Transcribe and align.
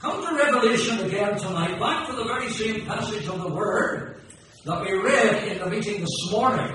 come 0.00 0.26
to 0.26 0.34
Revelation 0.34 0.98
again 1.00 1.38
tonight, 1.38 1.78
back 1.78 2.08
to 2.08 2.16
the 2.16 2.24
very 2.24 2.48
same 2.50 2.86
passage 2.86 3.28
of 3.28 3.42
the 3.42 3.48
Word 3.48 4.20
that 4.64 4.82
we 4.82 4.92
read 4.92 5.48
in 5.48 5.58
the 5.58 5.66
meeting 5.68 6.00
this 6.00 6.30
morning. 6.30 6.74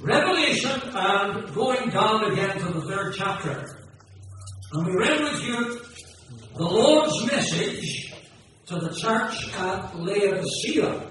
Revelation 0.00 0.80
and 0.92 1.54
going 1.54 1.90
down 1.90 2.32
again 2.32 2.58
to 2.58 2.72
the 2.72 2.80
third 2.82 3.14
chapter. 3.16 3.78
And 4.72 4.86
we 4.86 4.92
read 4.96 5.20
with 5.20 5.44
you 5.44 5.80
the 6.56 6.64
Lord's 6.64 7.24
message 7.26 8.14
to 8.66 8.76
the 8.76 8.94
church 8.94 9.54
at 9.56 9.96
Laodicea. 9.96 11.06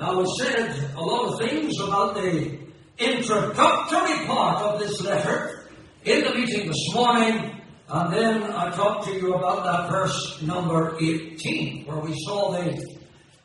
Now, 0.00 0.18
we 0.18 0.26
said 0.38 0.90
a 0.96 1.00
lot 1.00 1.28
of 1.28 1.48
things 1.48 1.78
about 1.78 2.14
the 2.14 2.58
introductory 2.98 4.26
part 4.26 4.62
of 4.62 4.80
this 4.80 5.00
letter 5.02 5.68
in 6.04 6.24
the 6.24 6.34
meeting 6.34 6.66
this 6.66 6.94
morning, 6.94 7.59
and 7.92 8.12
then 8.12 8.42
I 8.44 8.70
talked 8.70 9.06
to 9.06 9.12
you 9.12 9.34
about 9.34 9.64
that 9.64 9.90
verse 9.90 10.40
number 10.42 10.96
18, 11.00 11.86
where 11.86 11.98
we 11.98 12.14
saw 12.24 12.52
the 12.52 12.80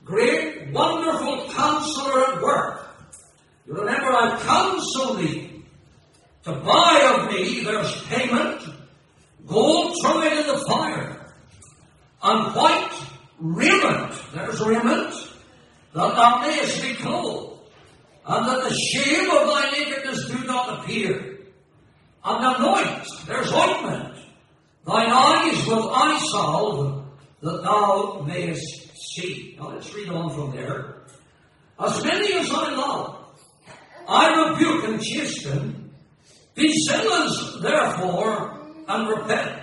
great, 0.03 0.71
wonderful 0.71 1.49
counselor 1.51 2.33
at 2.33 2.41
work. 2.41 2.87
You 3.65 3.73
remember, 3.73 4.11
I 4.11 4.39
counsel 4.45 5.15
thee 5.15 5.63
to 6.43 6.51
buy 6.51 7.17
of 7.17 7.31
me, 7.31 7.63
there's 7.63 8.03
payment, 8.03 8.61
gold 9.47 9.95
tried 10.03 10.37
in 10.37 10.45
the 10.45 10.63
fire, 10.67 11.33
and 12.21 12.55
white 12.55 12.91
raiment, 13.39 14.13
there's 14.31 14.61
raiment, 14.61 15.13
that 15.93 16.15
thou 16.15 16.41
mayest 16.41 16.83
be 16.83 16.93
clothed, 16.93 17.61
and 18.27 18.47
that 18.47 18.69
the 18.69 18.75
shame 18.75 19.31
of 19.31 19.47
thy 19.47 19.71
nakedness 19.71 20.27
do 20.27 20.43
not 20.45 20.79
appear. 20.79 21.39
And 22.23 22.55
anoint, 22.55 23.07
there's 23.25 23.51
ointment, 23.51 24.14
thine 24.85 25.09
eyes 25.11 25.65
with 25.67 25.85
eye 25.91 26.19
salve, 26.31 27.05
that 27.41 27.63
thou 27.63 28.23
mayest 28.25 28.95
see. 28.95 29.55
Now 29.59 29.69
let's 29.69 29.93
read 29.93 30.09
on 30.09 30.29
from 30.29 30.55
there. 30.55 30.95
As 31.79 32.03
many 32.03 32.33
as 32.33 32.49
I 32.51 32.75
love, 32.75 33.25
I 34.07 34.49
rebuke 34.49 34.83
and 34.85 35.01
chasten. 35.01 35.91
Be 36.53 36.73
zealous, 36.87 37.59
therefore, 37.61 38.61
and 38.87 39.09
repent. 39.09 39.61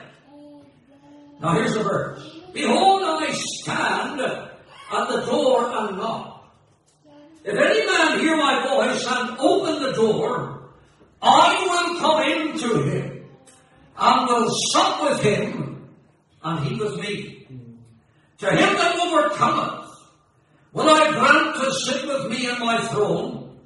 Now 1.41 1.55
here's 1.55 1.75
the 1.75 1.83
verse. 1.83 2.41
Behold, 2.53 3.03
I 3.03 3.33
stand 3.33 4.21
at 4.21 5.09
the 5.09 5.25
door 5.25 5.71
and 5.73 5.97
knock. 5.97 6.53
If 7.45 7.59
any 7.59 7.87
man 7.87 8.21
hear 8.21 8.37
my 8.37 8.69
voice 8.69 9.07
and 9.09 9.39
open 9.39 9.83
the 9.83 9.93
door, 9.93 10.71
I 11.21 11.67
will 11.67 11.99
come 11.99 12.23
into 12.23 12.83
him 12.91 13.12
and 14.03 14.27
will 14.27 14.51
sup 14.73 15.03
with 15.03 15.23
him, 15.23 15.89
and 16.43 16.67
he 16.67 16.75
with 16.75 16.99
me. 16.99 17.47
To 18.39 18.51
him 18.51 18.75
that 18.75 18.99
overcometh, 18.99 19.91
will 20.73 20.89
I 20.89 21.13
grant 21.13 21.57
to 21.57 21.73
sit 21.73 22.09
with 22.09 22.29
me 22.29 22.49
in 22.51 22.59
my 22.59 22.85
throne, 22.89 23.61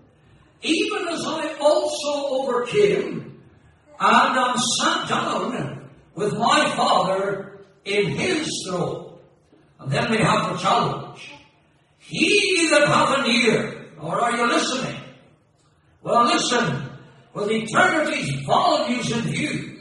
even 0.60 1.08
as 1.08 1.22
I 1.24 1.56
also 1.58 2.42
overcame 2.42 3.40
and 3.98 4.38
am 4.38 4.58
sat 4.78 5.08
down 5.08 5.88
with 6.14 6.34
my 6.34 6.70
Father 6.76 7.60
in 7.86 8.10
his 8.10 8.46
throne. 8.68 9.18
And 9.80 9.90
then 9.90 10.10
we 10.10 10.18
have 10.18 10.52
the 10.52 10.58
challenge. 10.58 11.32
He 11.98 12.68
that 12.72 12.86
hath 12.88 13.18
an 13.20 13.26
ear, 13.26 13.86
or 14.02 14.20
are 14.20 14.36
you 14.36 14.46
listening? 14.46 15.00
Well, 16.02 16.26
listen, 16.26 16.90
with 17.32 17.50
eternity's 17.50 18.44
values 18.46 19.10
in 19.12 19.20
view, 19.22 19.75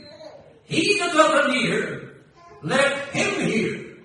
he 0.66 1.00
that 1.00 1.46
an 1.46 1.56
ear, 1.56 2.16
let 2.64 3.10
him 3.10 3.48
hear 3.48 3.98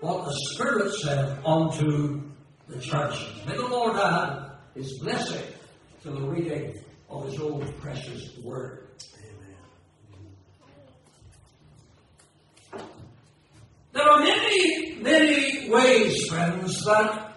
what 0.00 0.24
the 0.24 0.32
Spirit 0.50 0.92
saith 0.94 1.38
unto 1.44 2.22
the 2.68 2.80
churches. 2.80 3.28
May 3.46 3.56
the 3.56 3.66
Lord 3.66 3.96
add 3.96 4.52
his 4.74 4.98
blessing 4.98 5.44
to 6.02 6.10
the 6.10 6.20
reading 6.20 6.74
of 7.10 7.26
his 7.26 7.40
own 7.40 7.72
precious 7.80 8.36
word. 8.42 8.88
Amen. 12.72 12.86
There 13.92 14.08
are 14.08 14.20
many, 14.20 14.96
many 15.00 15.70
ways, 15.70 16.26
friends, 16.28 16.84
that 16.84 17.36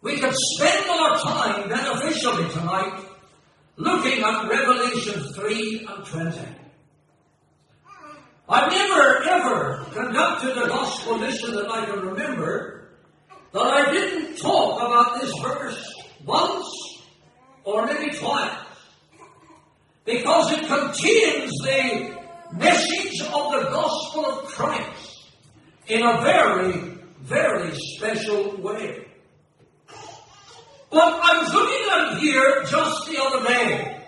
we 0.00 0.18
can 0.18 0.32
spend 0.32 0.88
our 0.88 1.18
time 1.18 1.68
beneficially 1.68 2.48
tonight 2.50 3.04
looking 3.76 4.22
at 4.22 4.48
Revelation 4.48 5.22
3 5.34 5.88
and 5.88 6.06
20. 6.06 6.65
I've 8.48 8.70
never 8.70 9.24
ever 9.24 9.86
conducted 9.92 10.56
a 10.56 10.68
gospel 10.68 11.18
mission 11.18 11.50
that 11.56 11.68
I 11.68 11.84
can 11.86 12.00
remember 12.00 12.90
that 13.52 13.62
I 13.62 13.90
didn't 13.90 14.36
talk 14.36 14.80
about 14.80 15.20
this 15.20 15.32
verse 15.42 15.94
once 16.24 17.02
or 17.64 17.86
maybe 17.86 18.16
twice. 18.16 18.52
Because 20.04 20.52
it 20.52 20.68
contains 20.68 21.50
the 21.64 22.16
message 22.52 23.20
of 23.22 23.52
the 23.52 23.68
gospel 23.72 24.26
of 24.26 24.44
Christ 24.44 25.32
in 25.88 26.02
a 26.04 26.20
very, 26.20 26.98
very 27.22 27.72
special 27.74 28.56
way. 28.58 29.08
But 30.90 31.20
I 31.20 31.42
was 31.42 31.52
looking 31.52 31.86
at 31.92 32.20
here 32.20 32.62
just 32.68 33.06
the 33.08 33.20
other 33.20 33.44
day, 33.44 34.02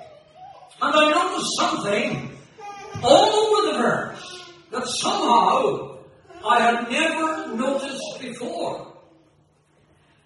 and 0.81 0.95
I 0.95 1.11
noticed 1.11 1.57
something 1.59 2.39
all 3.03 3.31
over 3.31 3.73
the 3.73 3.79
verse 3.79 4.28
that 4.71 4.87
somehow 4.87 5.99
I 6.47 6.61
had 6.61 6.91
never 6.91 7.55
noticed 7.55 8.21
before. 8.21 8.93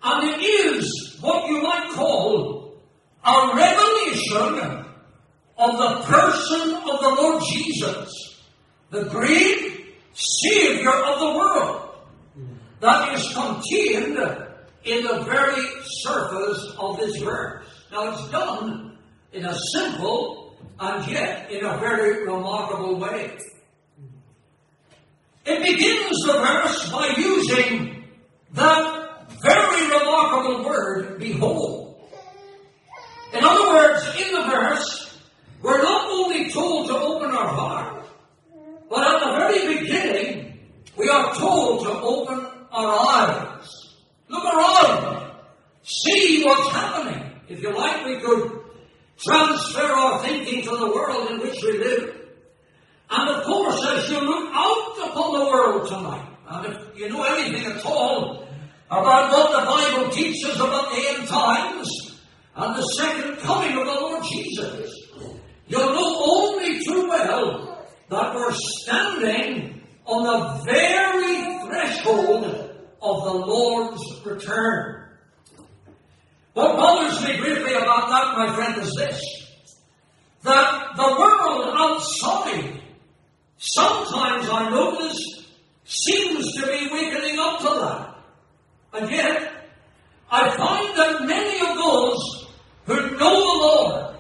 And 0.03 0.31
it 0.31 0.43
is 0.43 1.19
what 1.21 1.49
you 1.49 1.63
might 1.63 1.91
call 1.91 2.75
a 3.25 3.57
revelation 3.57 4.85
of 5.59 5.79
the 5.79 6.05
person 6.07 6.75
of 6.75 7.01
the 7.01 7.17
Lord 7.23 7.43
Jesus, 7.53 8.43
the 8.91 9.05
great 9.05 9.95
Savior 10.13 10.91
of 10.91 11.21
the 11.21 11.39
world, 11.39 11.89
that 12.81 13.15
is 13.15 13.33
contained 13.33 14.19
in 14.85 15.05
the 15.05 15.23
very 15.23 15.63
surface 15.85 16.75
of 16.79 16.99
this 16.99 17.17
verse. 17.23 17.65
Now 17.93 18.13
it's 18.13 18.29
done 18.31 18.99
in 19.33 19.45
a 19.45 19.57
simple 19.73 20.57
and 20.81 21.11
yet 21.11 21.51
in 21.51 21.65
a 21.65 21.79
very 21.79 22.27
remarkable 22.27 22.99
way. 22.99 23.39
It 25.45 25.65
begins 25.65 26.17
the 26.25 26.35
verse 26.35 26.91
by 26.91 27.15
using 27.17 28.05
that 28.53 29.33
very 29.43 29.87
remarkable 29.89 30.65
word, 30.65 31.19
behold. 31.19 32.11
In 33.33 33.43
other 33.43 33.69
words, 33.69 34.07
in 34.21 34.33
the 34.33 34.43
verse, 34.43 35.19
we're 35.63 35.83
not 35.83 36.11
only 36.11 36.51
told 36.51 36.89
to 36.89 36.95
open 36.97 37.31
our 37.31 37.49
heart, 37.49 38.07
but 38.89 39.01
at 39.01 39.21
the 39.21 39.33
very 39.39 39.79
beginning, 39.79 40.59
we 40.97 41.09
are 41.09 41.35
told 41.35 41.83
to 41.85 41.91
open 41.91 42.47
our 42.71 43.09
eyes. 43.09 43.69
Look 44.29 44.45
around. 44.45 45.33
See 45.83 46.45
what's 46.45 46.69
happening. 46.71 47.33
If 47.49 47.63
you 47.63 47.75
like, 47.75 48.05
we 48.07 48.19
could 48.21 48.61
transfer 49.19 49.83
our 49.83 50.23
thinking 50.23 50.63
to 50.65 50.71
the 50.77 50.87
world 50.87 51.31
in 51.31 51.41
which 51.41 51.59
we 51.63 51.79
live. 51.79 52.23
And 53.11 53.29
of 53.29 53.45
course, 53.45 53.85
as 53.89 54.11
you 54.11 54.21
look 54.21 54.51
out 54.55 55.11
upon 55.11 55.39
the 55.39 55.45
world 55.45 55.89
tonight, 55.89 56.29
and 56.49 56.73
if 56.73 56.99
you 56.99 57.11
know 57.11 57.23
anything 57.25 57.71
at 57.71 57.85
all 57.85 58.49
about 58.91 59.31
what 59.31 59.51
the 59.53 59.67
Bible 59.67 60.11
teaches 60.11 60.57
about 60.57 60.91
the 60.91 61.09
end 61.09 61.29
times 61.29 61.89
and 62.57 62.75
the 62.75 62.83
second 62.83 63.37
coming 63.39 63.77
of 63.77 63.87
the 63.87 63.93
Lord 63.93 64.25
Jesus, 64.25 64.91
you'll 65.67 65.93
know 65.93 66.23
only 66.25 66.83
too 66.85 67.09
well 67.09 67.87
that 68.09 68.35
we're 68.35 68.55
standing 68.55 69.83
on 70.07 70.25
the 70.25 70.65
very 70.65 71.67
threshold 71.67 72.45
of 73.03 73.25
the 73.25 73.33
Lord's 73.33 74.03
return. 74.25 75.09
What 76.55 76.77
bothers 76.77 77.27
me 77.27 77.39
greatly 77.39 77.75
about 77.75 78.09
that, 78.09 78.39
my 78.39 78.55
friend, 78.55 78.83
is 78.83 78.95
this 78.95 79.21
that 80.43 80.97
the 80.97 81.17
world 81.19 81.73
outside 81.77 82.81
sometimes 83.57 84.49
I 84.51 84.69
notice 84.71 85.47
seems 85.85 86.53
to 86.55 86.67
be 86.67 86.89
wakening 86.93 87.39
up 87.39 87.61
to 87.61 87.69
that. 87.81 88.15
And 88.95 89.11
yet, 89.11 89.53
I 90.31 90.51
find 90.57 90.99
that 90.99 91.27
many 91.27 91.61
of 91.61 91.77
those 91.77 92.47
who 92.87 93.17
know 93.17 93.37
the 93.41 93.67
Lord, 93.67 94.17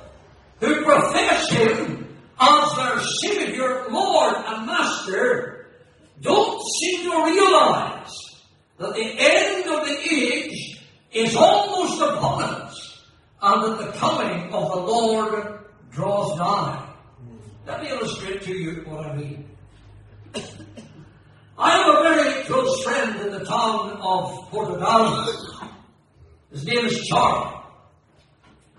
who 0.60 0.84
profess 0.84 1.50
Him 1.50 2.16
as 2.40 2.76
their 2.76 3.00
Savior, 3.00 3.86
Lord, 3.90 4.34
and 4.46 4.66
Master, 4.66 5.66
don't 6.20 6.62
seem 6.80 7.10
to 7.10 7.24
realize 7.24 8.14
that 8.78 8.94
the 8.94 9.14
end 9.18 9.66
of 9.66 9.86
the 9.86 10.14
age 10.14 10.78
is 11.12 11.36
almost 11.36 12.00
upon 12.00 12.42
us, 12.42 13.04
and 13.42 13.62
that 13.64 13.78
the 13.78 13.92
of 14.22 14.70
the 14.70 14.80
Lord 14.80 15.58
draws 15.90 16.38
nigh. 16.38 16.88
Let 17.66 17.82
me 17.82 17.90
illustrate 17.90 18.42
to 18.42 18.56
you 18.56 18.82
what 18.86 19.06
I 19.06 19.16
mean. 19.16 19.48
I 21.58 21.70
have 21.70 21.88
a 21.88 22.02
very 22.02 22.44
close 22.44 22.82
friend 22.82 23.20
in 23.20 23.32
the 23.32 23.44
town 23.44 23.92
of 24.00 24.50
Portadown. 24.50 25.70
His 26.50 26.64
name 26.64 26.86
is 26.86 27.06
Charlie. 27.08 27.56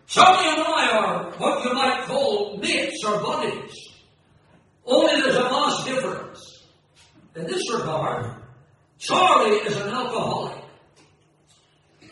Charlie 0.08 0.50
and 0.50 0.62
I 0.62 0.90
are 0.92 1.32
what 1.38 1.64
you 1.66 1.74
might 1.74 2.04
call 2.06 2.58
mates 2.58 3.04
or 3.06 3.20
buddies. 3.22 3.90
Only 4.86 5.22
there's 5.22 5.38
a 5.38 5.44
vast 5.44 5.86
difference. 5.86 6.64
In 7.36 7.48
this 7.48 7.74
regard, 7.74 8.36
Charlie 9.00 9.58
is 9.58 9.76
an 9.78 9.90
alcoholic. 9.90 10.58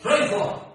Pray 0.00 0.26
for 0.28 0.38
him. 0.38 0.71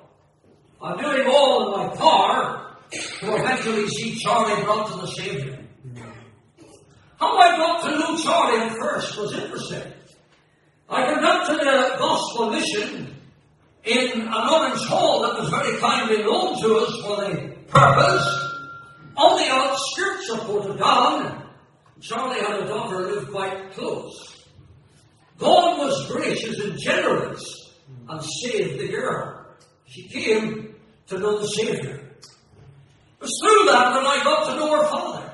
I'm 0.81 0.97
doing 0.97 1.27
all 1.27 1.73
in 1.73 1.89
my 1.89 1.95
power 1.95 2.75
to 2.91 3.35
eventually 3.35 3.87
see 3.89 4.15
Charlie 4.19 4.63
brought 4.63 4.91
to 4.91 4.97
the 4.97 5.07
Savior. 5.07 5.59
How 7.19 7.35
I 7.37 7.57
got 7.57 7.83
to 7.83 7.97
know 7.97 8.17
Charlie 8.17 8.61
at 8.67 8.77
first 8.77 9.17
was 9.17 9.33
interesting. 9.33 9.91
I 10.89 11.13
conducted 11.13 11.61
a 11.61 11.97
gospel 11.97 12.51
mission 12.51 13.15
in 13.83 14.21
an 14.21 14.27
orange 14.27 14.85
hall 14.85 15.23
that 15.23 15.39
was 15.39 15.49
very 15.49 15.77
kindly 15.79 16.23
loaned 16.23 16.61
to 16.61 16.77
us 16.77 17.01
for 17.01 17.15
the 17.17 17.55
purpose 17.67 18.47
on 19.17 19.37
the 19.37 19.49
outskirts 19.49 20.29
of 20.29 20.39
Portadown. 20.41 21.43
Charlie 22.01 22.39
had 22.39 22.61
a 22.61 22.67
daughter 22.67 22.97
who 22.97 23.15
lived 23.15 23.31
quite 23.31 23.71
close. 23.71 24.45
God 25.39 25.79
was 25.79 26.07
gracious 26.11 26.59
and 26.59 26.79
generous 26.79 27.73
and 28.07 28.23
saved 28.23 28.79
the 28.79 28.89
girl. 28.89 29.36
She 29.87 30.07
came 30.07 30.75
to 31.07 31.17
know 31.17 31.39
the 31.39 31.47
Savior. 31.47 31.95
It 31.95 33.21
was 33.21 33.39
through 33.41 33.65
that 33.71 33.93
that 33.93 34.05
I 34.05 34.23
got 34.23 34.49
to 34.49 34.55
know 34.57 34.71
her 34.77 34.87
father. 34.89 35.31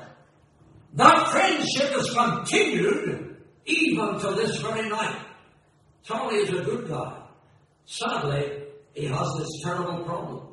That 0.94 1.28
friendship 1.28 1.90
has 1.90 2.10
continued 2.10 3.36
even 3.66 4.18
to 4.20 4.30
this 4.36 4.56
very 4.58 4.88
night. 4.88 5.20
Charlie 6.04 6.36
is 6.36 6.50
a 6.50 6.62
good 6.62 6.88
guy. 6.88 7.22
Sadly, 7.86 8.62
he 8.94 9.06
has 9.06 9.28
this 9.38 9.48
terrible 9.64 10.04
problem. 10.04 10.46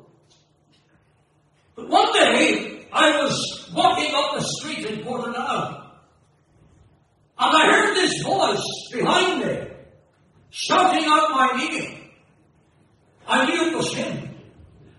But 1.76 1.88
one 1.88 2.12
day, 2.12 2.86
I 2.92 3.22
was 3.22 3.70
walking 3.74 4.14
up 4.14 4.36
the 4.36 4.44
street 4.44 4.84
in 4.86 5.04
Portadown, 5.04 5.86
and 7.38 7.56
I 7.56 7.72
heard 7.72 7.94
this 7.94 8.22
voice 8.22 8.88
behind 8.92 9.44
me 9.44 9.68
shouting 10.50 11.04
out 11.06 11.30
my 11.30 11.56
name. 11.56 12.01
I 13.26 13.46
knew 13.46 13.70
it 13.70 13.76
was 13.76 13.94
him, 13.94 14.34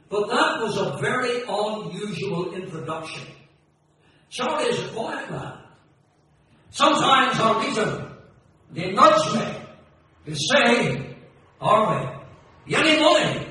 but 0.10 0.28
that 0.30 0.62
was 0.62 0.78
a 0.78 0.98
very 1.02 1.44
unusual 1.48 2.54
introduction. 2.54 3.26
Charlie 4.30 4.70
is 4.70 4.80
a 4.80 4.88
quiet 4.90 5.30
man. 5.30 5.60
Sometimes 6.72 7.40
I'll 7.40 7.60
meet 7.60 7.78
him, 7.78 8.16
they 8.72 8.92
nudge 8.92 9.36
me, 9.36 9.58
they 10.26 10.34
say, 10.34 11.16
Harvey, 11.60 12.20
you 12.66 12.78
any 12.78 13.00
money? 13.00 13.48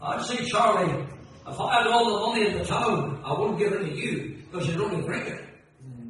I'd 0.00 0.24
say, 0.24 0.44
Charlie, 0.44 1.06
if 1.46 1.60
I 1.60 1.74
had 1.78 1.86
all 1.88 2.14
the 2.14 2.26
money 2.26 2.50
in 2.50 2.58
the 2.58 2.64
town, 2.64 3.20
I 3.24 3.38
wouldn't 3.38 3.58
give 3.58 3.72
it 3.72 3.78
to 3.78 3.96
you 3.96 4.42
because 4.50 4.68
you'd 4.68 4.80
only 4.80 5.04
drink 5.04 5.26
it. 5.28 5.44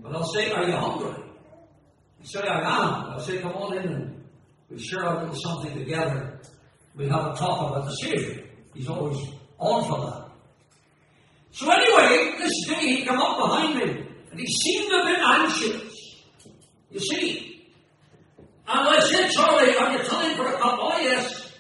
But 0.02 0.14
I'll 0.14 0.24
say, 0.24 0.50
Are 0.50 0.64
you 0.64 0.72
hungry? 0.72 1.14
You 2.20 2.26
say, 2.26 2.40
I 2.40 2.58
am. 2.58 3.12
I'll 3.12 3.20
say, 3.20 3.38
Come 3.38 3.52
on 3.52 3.78
in 3.78 3.88
and 3.88 4.24
we'll 4.68 4.78
share 4.78 5.04
a 5.04 5.20
little 5.20 5.34
something 5.36 5.74
together. 5.78 6.40
We'll 6.94 7.10
have 7.10 7.34
a 7.34 7.36
talk 7.36 7.70
about 7.70 7.86
the 7.86 7.94
Savior. 7.94 8.44
He's 8.74 8.88
always 8.88 9.18
on 9.58 9.84
for 9.84 10.10
that. 10.10 10.28
So 11.52 11.70
anyway, 11.70 12.38
this 12.38 12.66
day 12.66 12.86
he 12.86 13.04
came 13.04 13.18
up 13.18 13.38
behind 13.38 13.78
me 13.78 14.06
and 14.30 14.40
he 14.40 14.46
seemed 14.46 14.92
a 14.92 15.04
bit 15.04 15.18
anxious. 15.18 16.16
You 16.90 17.00
see. 17.00 17.70
And 18.68 18.88
I 18.88 19.00
said, 19.00 19.30
Charlie, 19.30 19.72
have 19.72 19.92
you 19.92 20.08
time 20.08 20.36
for 20.36 20.46
a 20.46 20.52
cup? 20.52 20.78
Oh 20.80 20.98
yes. 21.00 21.52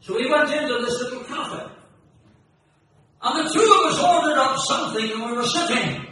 So 0.00 0.14
we 0.14 0.30
went 0.30 0.52
into 0.52 0.78
this 0.84 1.00
little 1.02 1.24
cafe. 1.24 1.66
And 3.22 3.46
the 3.46 3.52
two 3.52 3.60
of 3.60 3.92
us 3.92 4.02
ordered 4.02 4.38
up 4.38 4.58
something 4.58 5.10
and 5.10 5.26
we 5.26 5.32
were 5.36 5.44
sitting, 5.44 6.06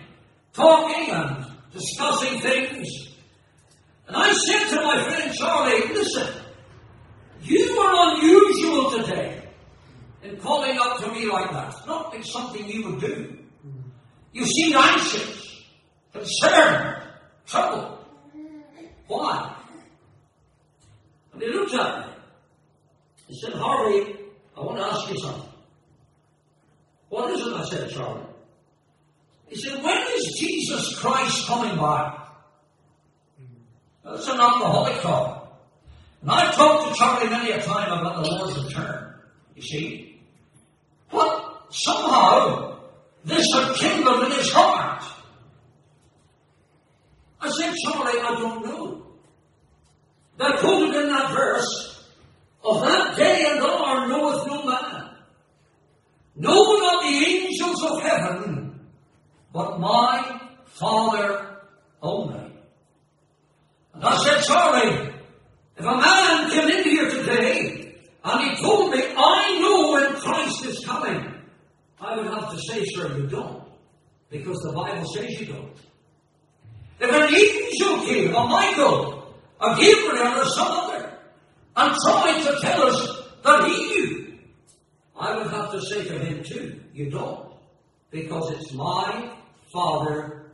talking 0.52 1.14
and 1.14 1.46
discussing 1.72 2.40
things. 2.40 2.88
And 4.06 4.16
I 4.16 4.32
said 4.32 4.68
to 4.70 4.82
my 4.84 5.02
friend 5.04 5.34
Charlie, 5.34 5.94
listen, 5.94 6.34
you 7.42 7.78
are 7.80 8.16
unusual 8.16 8.37
me 11.18 11.30
like 11.30 11.50
that. 11.50 11.68
It's 11.68 11.86
not 11.86 12.12
like 12.12 12.24
something 12.24 12.66
you 12.68 12.90
would 12.90 13.00
do. 13.00 13.38
You 14.32 14.44
seem 14.44 14.76
anxious, 14.76 15.64
concerned, 16.12 17.02
troubled. 17.46 17.98
Why? 19.06 19.56
And 21.32 21.42
he 21.42 21.48
looked 21.48 21.74
at 21.74 22.06
me. 22.06 22.12
He 23.28 23.40
said, 23.40 23.54
Harvey, 23.54 24.16
I 24.56 24.60
want 24.60 24.78
to 24.78 24.84
ask 24.84 25.10
you 25.10 25.18
something. 25.18 25.48
What 27.08 27.30
is 27.32 27.46
it? 27.46 27.52
I 27.54 27.64
said, 27.64 27.90
Charlie. 27.90 28.22
He 29.48 29.56
said, 29.56 29.82
when 29.82 30.06
is 30.14 30.36
Jesus 30.38 30.98
Christ 30.98 31.46
coming 31.46 31.78
back? 31.78 32.28
That's 34.04 34.28
an 34.28 34.40
alcoholic 34.40 35.00
talk. 35.00 35.58
And 36.22 36.30
I've 36.30 36.54
talked 36.54 36.92
to 36.92 36.98
Charlie 36.98 37.30
many 37.30 37.52
a 37.52 37.62
time 37.62 37.98
about 37.98 38.22
the 38.22 38.30
Lord's 38.30 38.62
return. 38.64 39.14
You 39.54 39.62
see? 39.62 40.07
But 41.10 41.66
somehow 41.70 42.80
this 43.24 43.46
had 43.54 43.74
kindled 43.76 44.24
in 44.24 44.32
his 44.32 44.50
heart. 44.52 45.02
I 47.40 47.50
said, 47.50 47.74
Charlie, 47.84 48.20
I 48.20 48.34
don't 48.38 48.64
know. 48.64 49.06
They're 50.38 50.56
quoted 50.58 51.02
in 51.02 51.08
that 51.08 51.32
verse, 51.32 52.04
of 52.64 52.80
that 52.82 53.16
day 53.16 53.44
and 53.48 53.60
hour 53.60 54.08
knoweth 54.08 54.46
no 54.46 54.64
man. 54.64 55.10
No, 56.36 56.52
not 56.52 57.02
the 57.02 57.26
angels 57.26 57.82
of 57.82 58.02
heaven, 58.02 58.80
but 59.52 59.80
my 59.80 60.40
Father 60.66 61.58
only. 62.00 62.52
And 63.94 64.04
I 64.04 64.16
said, 64.18 64.42
Charlie, 64.44 65.12
if 65.76 65.84
a 65.84 65.96
man 65.96 66.50
came 66.50 66.68
in 66.68 66.84
here 66.84 67.10
today 67.10 67.87
and 68.24 68.50
he 68.50 68.62
told 68.62 68.92
me, 68.92 69.02
I 69.16 69.58
know 69.60 69.92
when 69.92 70.20
Christ 70.20 70.64
is 70.64 70.84
coming, 70.84 71.34
I 72.00 72.16
would 72.16 72.26
have 72.26 72.50
to 72.50 72.58
say, 72.58 72.84
sir, 72.84 73.16
you 73.16 73.26
don't. 73.26 73.64
Because 74.30 74.58
the 74.58 74.72
Bible 74.72 75.04
says 75.14 75.40
you 75.40 75.46
don't. 75.46 75.76
If 77.00 77.10
an 77.10 77.34
angel 77.34 78.06
came, 78.06 78.34
a 78.34 78.46
Michael, 78.46 79.34
a 79.60 79.76
Gabriel, 79.76 80.40
or 80.40 80.44
some 80.46 80.68
other, 80.70 81.18
and 81.76 81.96
tried 82.04 82.42
to 82.42 82.60
tell 82.60 82.82
us 82.82 83.22
that 83.44 83.64
he 83.68 83.86
knew, 83.86 84.38
I 85.18 85.36
would 85.36 85.46
have 85.48 85.72
to 85.72 85.80
say 85.80 86.04
to 86.04 86.18
him 86.18 86.42
too, 86.42 86.80
you 86.92 87.10
don't. 87.10 87.52
Because 88.10 88.50
it's 88.52 88.72
my 88.72 89.32
Father 89.72 90.52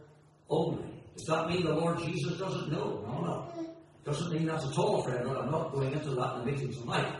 only. 0.50 0.84
Does 1.16 1.26
that 1.26 1.48
mean 1.48 1.64
the 1.64 1.74
Lord 1.74 1.98
Jesus 2.00 2.38
doesn't 2.38 2.70
know? 2.70 3.04
No, 3.06 3.20
no. 3.20 3.66
Doesn't 4.04 4.32
mean 4.32 4.46
that 4.46 4.62
at 4.62 4.78
all, 4.78 5.02
friend, 5.02 5.26
I'm 5.28 5.50
not 5.50 5.72
going 5.72 5.92
into 5.92 6.10
that 6.10 6.34
in 6.34 6.44
the 6.44 6.52
meeting 6.52 6.72
tonight. 6.72 7.14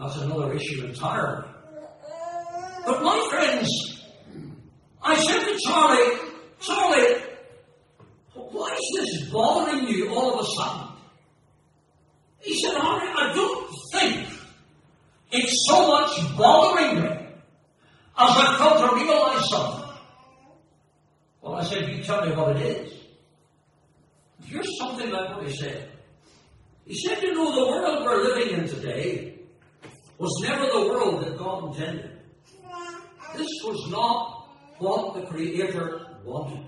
That's 0.00 0.16
another 0.16 0.54
issue 0.54 0.86
entirely. 0.86 1.46
But 2.86 3.02
my 3.02 3.28
friends, 3.30 3.68
I 5.02 5.14
said 5.14 5.44
to 5.44 5.58
Charlie, 5.58 6.18
Charlie, 6.58 7.22
why 8.32 8.72
is 8.72 8.98
this 8.98 9.30
bothering 9.30 9.88
you 9.88 10.08
all 10.14 10.40
of 10.40 10.40
a 10.40 10.48
sudden? 10.56 10.86
He 12.38 12.58
said, 12.62 12.72
Harry, 12.80 13.08
I 13.14 13.32
don't 13.34 13.74
think 13.92 14.26
it's 15.32 15.66
so 15.68 15.88
much 15.88 16.36
bothering 16.38 17.02
me 17.02 17.08
as 17.08 17.16
I've 18.16 18.56
come 18.56 18.88
to 18.88 19.04
realize 19.04 19.50
something. 19.50 19.90
Well, 21.42 21.54
I 21.56 21.64
said, 21.64 21.90
you 21.90 22.02
tell 22.02 22.24
me 22.24 22.34
what 22.34 22.56
it 22.56 22.62
is. 22.62 22.94
Here's 24.46 24.78
something 24.78 25.10
like 25.10 25.36
what 25.36 25.46
he 25.46 25.54
said. 25.54 25.90
He 26.86 26.98
said, 26.98 27.22
you 27.22 27.34
know, 27.34 27.54
the 27.54 27.70
world 27.70 28.04
we're 28.04 28.24
living 28.24 28.58
in 28.58 28.66
today 28.66 29.29
was 30.20 30.38
never 30.42 30.66
the 30.66 30.88
world 30.90 31.24
that 31.24 31.38
God 31.38 31.74
intended. 31.74 32.10
This 33.34 33.48
was 33.64 33.90
not 33.90 34.50
what 34.78 35.14
the 35.14 35.26
Creator 35.26 36.06
wanted. 36.24 36.66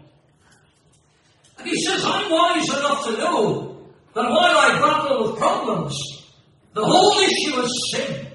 And 1.59 1.68
he 1.68 1.85
says, 1.85 2.02
I'm 2.02 2.30
wise 2.30 2.66
enough 2.68 3.04
to 3.04 3.12
know 3.18 3.92
that 4.14 4.30
while 4.30 4.56
I 4.56 4.78
grapple 4.78 5.25
with 5.25 5.38
problems, 5.38 5.94
the 6.73 6.82
whole 6.82 7.18
issue 7.21 7.61
is 7.61 7.92
sin. 7.92 8.26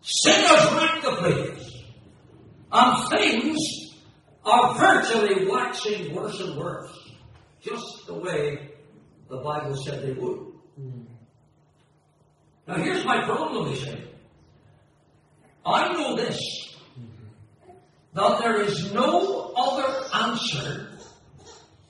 Sin 0.00 0.42
has 0.46 0.72
wrecked 0.72 1.04
the 1.04 1.16
place. 1.16 1.82
And 2.72 3.10
things 3.10 3.58
are 4.42 4.74
virtually 4.74 5.46
waxing 5.46 6.14
worse 6.14 6.40
and 6.40 6.56
worse. 6.56 6.98
Just 7.60 8.06
the 8.06 8.14
way 8.14 8.70
the 9.28 9.36
Bible 9.36 9.76
said 9.84 10.02
they 10.02 10.12
would. 10.14 10.38
Hmm. 10.76 11.02
Now 12.66 12.74
here's 12.76 13.04
my 13.04 13.24
problem, 13.24 13.68
he 13.68 13.76
said. 13.76 14.08
I 15.64 15.92
know 15.92 16.16
this, 16.16 16.38
that 18.14 18.38
there 18.40 18.62
is 18.62 18.92
no 18.92 19.52
other 19.56 20.04
answer 20.14 20.88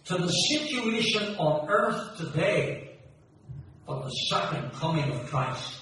to 0.04 0.18
the 0.18 0.28
situation 0.28 1.36
on 1.36 1.68
earth 1.68 2.16
today 2.18 2.92
but 3.86 4.04
the 4.04 4.10
second 4.10 4.72
coming 4.72 5.10
of 5.10 5.26
Christ. 5.26 5.80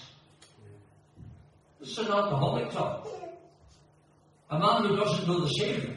This 1.78 1.90
is 1.90 1.98
an 1.98 2.08
alcoholic 2.08 2.70
talk. 2.70 3.06
A 4.50 4.58
man 4.58 4.84
who 4.84 4.96
doesn't 4.96 5.28
know 5.28 5.40
the 5.40 5.48
Savior. 5.48 5.96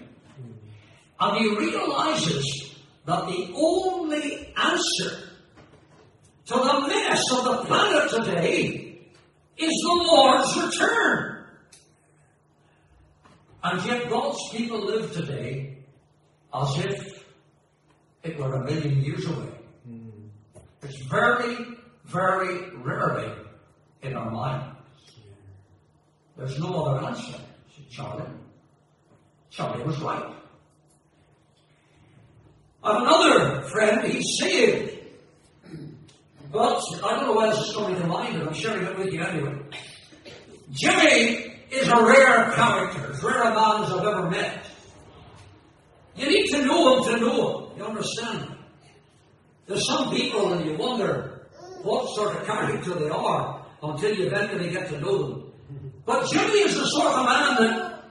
And 1.20 1.38
he 1.38 1.58
realizes 1.58 2.76
that 3.06 3.26
the 3.26 3.52
only 3.56 4.54
answer 4.56 5.23
to 6.46 6.54
the 6.54 6.88
mess 6.88 7.32
of 7.32 7.44
the 7.46 7.66
planet 7.66 8.10
today 8.10 9.00
is 9.58 9.70
the 9.70 10.04
Lord's 10.08 10.58
return. 10.58 11.46
And 13.64 13.86
yet 13.86 14.10
God's 14.10 14.40
people 14.52 14.86
live 14.86 15.14
today 15.14 15.78
as 16.54 16.78
if 16.80 17.26
it 18.24 18.38
were 18.38 18.56
a 18.56 18.64
million 18.66 19.02
years 19.02 19.26
away. 19.26 19.54
Hmm. 19.86 20.10
It's 20.82 21.06
very, 21.06 21.56
very 22.06 22.76
rarely 22.78 23.32
in 24.02 24.16
our 24.16 24.30
minds. 24.30 24.76
There's 26.38 26.60
no 26.60 26.84
other 26.84 27.06
answer. 27.06 27.40
said 27.76 27.90
Charlie. 27.90 28.26
Charlie 29.50 29.84
was 29.84 30.00
right. 30.02 30.34
I 32.84 32.94
have 32.94 33.02
another 33.02 33.62
friend, 33.70 34.12
he's 34.12 34.38
saved. 34.40 34.93
But 36.54 36.84
I 37.04 37.16
don't 37.16 37.26
know 37.26 37.34
why 37.34 37.50
this 37.50 37.68
is 37.68 37.76
coming 37.76 38.00
to 38.00 38.06
mind, 38.06 38.38
but 38.38 38.48
I'm 38.48 38.54
sharing 38.54 38.86
it 38.86 38.96
with 38.96 39.12
you 39.12 39.24
anyway. 39.24 39.60
Jimmy 40.72 41.52
is 41.72 41.88
a 41.88 42.06
rare 42.06 42.52
character, 42.52 43.12
as 43.12 43.24
rare 43.24 43.42
a 43.42 43.56
man 43.56 43.84
as 43.84 43.92
I've 43.92 44.06
ever 44.06 44.30
met. 44.30 44.64
You 46.16 46.28
need 46.28 46.46
to 46.52 46.64
know 46.64 47.04
him 47.04 47.12
to 47.16 47.20
know 47.20 47.70
him. 47.72 47.78
You 47.80 47.86
understand? 47.86 48.56
There's 49.66 49.88
some 49.88 50.12
people 50.12 50.54
and 50.54 50.64
you 50.64 50.78
wonder 50.78 51.48
what 51.82 52.08
sort 52.14 52.36
of 52.36 52.46
character 52.46 52.94
they 52.94 53.10
are 53.10 53.66
until 53.82 54.16
you 54.16 54.28
eventually 54.28 54.70
get 54.70 54.90
to 54.90 55.00
know 55.02 55.28
them. 55.28 55.52
But 56.06 56.30
Jimmy 56.30 56.60
is 56.60 56.76
the 56.76 56.86
sort 56.86 57.14
of 57.14 57.26
man 57.26 57.56
that 57.64 58.04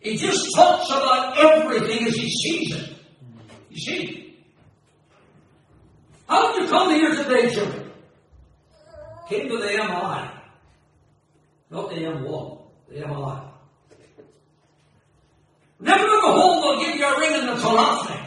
he 0.00 0.16
just 0.16 0.48
talks 0.56 0.88
about 0.88 1.36
everything 1.36 2.06
as 2.06 2.14
he 2.14 2.30
sees 2.30 2.74
it. 2.76 2.94
You 3.68 3.78
see? 3.78 4.36
How 6.26 6.54
did 6.54 6.62
you 6.62 6.70
come 6.70 6.94
here 6.94 7.14
today, 7.14 7.50
Jimmy? 7.54 7.79
Came 9.30 9.48
to 9.48 9.58
the 9.58 9.68
MI. 9.68 10.28
Not 11.70 11.88
the 11.88 11.94
M1, 11.94 12.58
the 12.88 13.06
MI. 13.06 13.40
Never 15.78 16.04
go 16.04 16.32
home, 16.32 16.60
they'll 16.60 16.80
give 16.84 16.96
you 16.96 17.06
a 17.06 17.20
ring 17.20 17.34
in 17.40 17.46
the 17.46 17.62
telephone. 17.62 18.26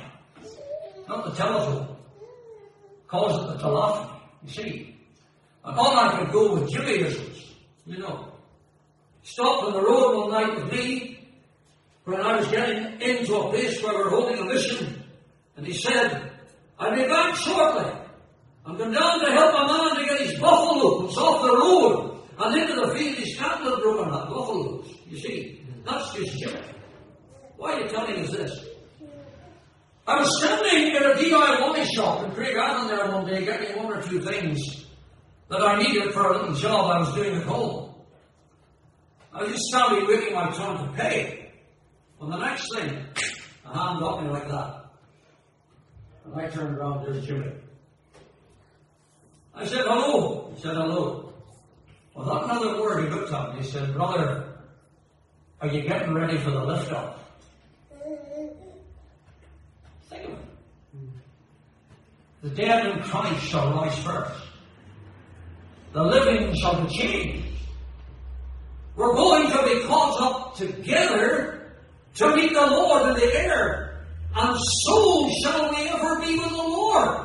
Not 1.09 1.25
the 1.25 1.31
telephone. 1.31 1.97
Calls 3.09 3.37
it 3.37 3.53
the 3.53 3.59
telephone. 3.61 4.15
You 4.45 4.49
see? 4.49 4.95
And 5.65 5.77
all 5.77 5.97
I 5.97 6.19
could 6.19 6.31
go 6.31 6.53
with 6.53 6.71
Jimmy 6.71 7.13
you 7.85 7.97
know, 7.97 8.31
stopped 9.23 9.65
on 9.65 9.73
the 9.73 9.81
road 9.81 10.29
one 10.29 10.31
night 10.31 10.55
with 10.55 10.71
me 10.71 11.19
when 12.05 12.21
I 12.21 12.37
was 12.37 12.47
getting 12.47 13.01
into 13.01 13.35
a 13.35 13.49
place 13.49 13.83
where 13.83 13.97
we 13.97 14.03
were 14.05 14.09
holding 14.09 14.39
a 14.39 14.45
mission. 14.45 15.03
And 15.57 15.67
he 15.67 15.73
said, 15.73 16.31
I'll 16.79 16.95
be 16.95 17.03
back 17.03 17.35
shortly. 17.35 17.91
I'm 18.65 18.77
going 18.77 18.91
down 18.91 19.19
to 19.19 19.31
help 19.31 19.53
a 19.53 19.67
man 19.67 19.95
to 19.97 20.05
get 20.05 20.21
his 20.21 20.39
buffalo 20.39 21.05
It's 21.05 21.17
off 21.17 21.41
the 21.41 21.51
road 21.51 22.19
and 22.39 22.57
into 22.57 22.75
the 22.75 22.95
field. 22.95 23.15
His 23.17 23.37
cattle 23.37 23.71
have 23.71 23.81
broken 23.81 24.13
up, 24.13 24.29
buffaloes. 24.29 24.87
You 25.07 25.17
see, 25.17 25.65
that's 25.85 26.13
just 26.13 26.39
Jimmy. 26.39 26.61
Why 27.57 27.73
are 27.73 27.81
you 27.81 27.89
telling 27.89 28.23
us 28.23 28.31
this? 28.31 28.65
I 30.07 30.19
was 30.19 30.41
standing 30.41 30.95
in 30.95 31.03
a 31.03 31.13
DIY 31.15 31.87
shop 31.93 32.23
in 32.25 32.31
Craigavon 32.31 32.87
there 32.87 33.11
one 33.11 33.25
day 33.25 33.45
getting 33.45 33.77
one 33.77 33.93
or 33.93 34.01
two 34.01 34.21
things 34.21 34.85
that 35.49 35.61
I 35.61 35.81
needed 35.81 36.13
for 36.13 36.31
a 36.31 36.37
little 36.37 36.55
job 36.55 36.91
I 36.91 36.99
was 36.99 37.13
doing 37.13 37.35
at 37.35 37.43
home. 37.43 37.95
I 39.33 39.43
was 39.43 39.51
just 39.51 39.63
standing 39.65 40.07
waiting 40.07 40.33
my 40.33 40.51
turn 40.51 40.77
to 40.77 40.93
pay. 40.93 41.51
When 42.17 42.31
the 42.31 42.37
next 42.37 42.67
thing, 42.75 43.05
a 43.65 43.77
hand 43.77 43.99
got 43.99 44.23
me 44.23 44.29
like 44.29 44.47
that. 44.47 44.85
And 46.25 46.35
I 46.35 46.47
turned 46.47 46.77
around, 46.77 47.05
there's 47.05 47.25
Jimmy. 47.25 47.51
I 49.55 49.65
said, 49.65 49.85
hello. 49.85 50.51
He 50.55 50.61
said, 50.61 50.75
hello. 50.75 51.33
Without 52.15 52.45
another 52.45 52.81
word, 52.81 53.03
he 53.03 53.09
looked 53.09 53.31
at 53.33 53.55
me. 53.55 53.61
He 53.61 53.67
said, 53.67 53.93
brother, 53.93 54.45
are 55.61 55.67
you 55.67 55.81
getting 55.81 56.13
ready 56.13 56.37
for 56.37 56.51
the 56.51 56.63
lift 56.63 56.91
off? 56.91 57.19
Think 60.09 60.25
of 60.25 60.31
it. 60.31 60.39
The 62.41 62.49
dead 62.49 62.85
in 62.87 63.03
Christ 63.03 63.45
shall 63.45 63.73
rise 63.73 63.97
first. 63.99 64.43
The 65.93 66.03
living 66.03 66.53
shall 66.55 66.85
be 66.85 66.93
changed. 66.93 67.47
We're 68.95 69.15
going 69.15 69.49
to 69.49 69.63
be 69.63 69.87
caught 69.87 70.21
up 70.21 70.55
together 70.55 71.73
to 72.15 72.35
meet 72.35 72.53
the 72.53 72.65
Lord 72.65 73.09
in 73.09 73.15
the 73.15 73.39
air. 73.39 74.05
And 74.35 74.57
so 74.83 75.29
shall 75.41 75.69
we 75.69 75.87
ever 75.89 76.19
be 76.19 76.37
with 76.37 76.49
the 76.49 76.57
Lord. 76.57 77.22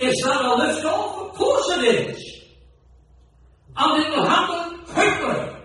Is 0.00 0.16
that 0.24 0.44
a 0.44 0.54
lift 0.54 0.84
off? 0.84 1.30
Of 1.30 1.36
course 1.36 1.76
it 1.76 1.84
is. 1.84 2.40
And 3.76 4.02
it 4.02 4.10
will 4.10 4.26
happen 4.26 4.78
quickly. 4.86 5.56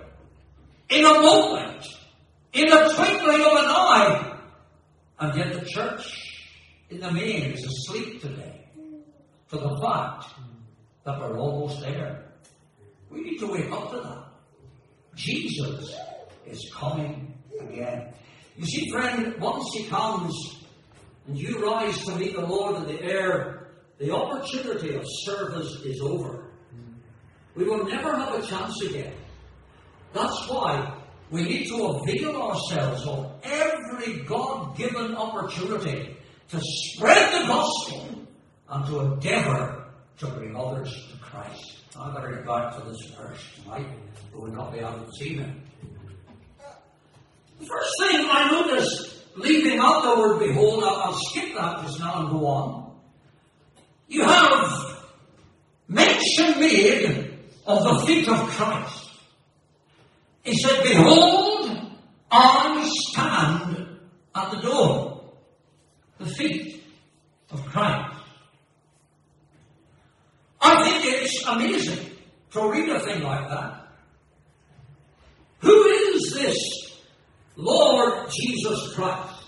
In 0.90 1.06
a 1.06 1.14
moment. 1.22 1.88
In 2.54 2.68
the 2.68 2.94
twinkling 2.96 3.42
of 3.42 3.52
an 3.54 3.66
eye. 3.66 4.38
And 5.20 5.38
yet 5.38 5.54
the 5.54 5.66
church 5.66 6.06
in 6.90 7.00
the 7.00 7.12
main 7.12 7.52
is 7.54 7.64
asleep 7.64 8.22
today. 8.22 8.68
For 9.48 9.58
the 9.58 9.80
fact 9.82 10.26
that 11.06 11.20
we're 11.20 11.38
almost 11.38 11.82
there. 11.82 12.26
We 13.10 13.22
need 13.22 13.38
to 13.38 13.48
wake 13.48 13.72
up 13.72 13.92
to 13.92 13.98
that. 13.98 14.26
Jesus 15.16 15.96
is 16.46 16.70
coming 16.74 17.34
again. 17.60 18.14
You 18.58 18.66
see, 18.66 18.90
friend, 18.92 19.36
once 19.40 19.66
he 19.74 19.86
comes 19.86 20.34
and 21.28 21.38
you 21.38 21.66
rise 21.66 21.98
to 22.06 22.16
meet 22.16 22.36
the 22.36 22.46
Lord 22.46 22.84
in 22.84 22.96
the 22.96 23.02
air, 23.02 23.55
the 23.98 24.12
opportunity 24.12 24.96
of 24.96 25.04
service 25.24 25.82
is 25.86 26.02
over. 26.02 26.46
We 27.56 27.64
will 27.64 27.86
never 27.86 28.16
have 28.16 28.36
a 28.36 28.46
chance 28.46 28.82
again. 28.82 29.14
That's 30.14 30.50
why 30.50 30.94
we 31.32 31.44
need 31.44 31.68
to 31.68 31.84
avail 31.84 32.42
ourselves 32.42 33.06
of 33.08 33.32
every 33.44 34.24
God 34.24 34.78
given 34.78 35.16
opportunity 35.16 36.18
to 36.50 36.62
spread 36.62 37.42
the 37.42 37.48
gospel 37.48 38.28
and 38.70 38.86
to 38.88 39.00
endeavour 39.00 39.86
to 40.18 40.28
bring 40.28 40.56
others 40.56 40.94
to 41.12 41.18
Christ. 41.20 41.80
I 41.98 42.14
better 42.14 42.36
get 42.36 42.46
back 42.46 42.78
to 42.78 42.90
this 42.90 43.12
verse 43.18 43.42
tonight. 43.56 43.88
But 44.32 44.42
We 44.42 44.50
will 44.50 44.58
not 44.58 44.74
be 44.74 44.80
able 44.80 45.06
to 45.06 45.12
see. 45.14 45.36
The 47.60 47.66
first 47.66 47.92
thing 48.02 48.28
I 48.30 48.52
noticed, 48.52 49.24
leaving 49.38 49.80
out 49.80 50.04
the 50.04 50.20
word 50.20 50.40
behold, 50.40 50.84
I'll 50.84 51.18
skip 51.30 51.56
that 51.56 51.84
just 51.84 52.00
now 52.00 52.20
and 52.22 52.30
go 52.32 52.46
on 52.46 52.85
you 54.08 54.24
have 54.24 55.04
mention 55.88 56.60
made 56.60 57.32
of 57.66 57.84
the 57.84 58.06
feet 58.06 58.28
of 58.28 58.40
Christ. 58.50 59.10
He 60.44 60.56
said, 60.58 60.84
Behold, 60.84 61.92
I 62.32 62.90
stand 63.10 63.88
at 64.36 64.52
the 64.52 64.62
door. 64.62 65.22
The 66.20 66.28
feet 66.28 66.84
of 67.52 67.66
Christ. 67.66 68.16
I 70.62 70.84
think 70.84 71.14
it's 71.24 71.46
amazing 71.48 72.12
to 72.52 72.72
read 72.72 72.90
a 72.90 73.00
thing 73.00 73.22
like 73.24 73.50
that. 73.50 73.88
Who 75.60 75.84
is 75.84 76.34
this 76.34 76.58
Lord 77.56 78.30
Jesus 78.30 78.94
Christ? 78.94 79.46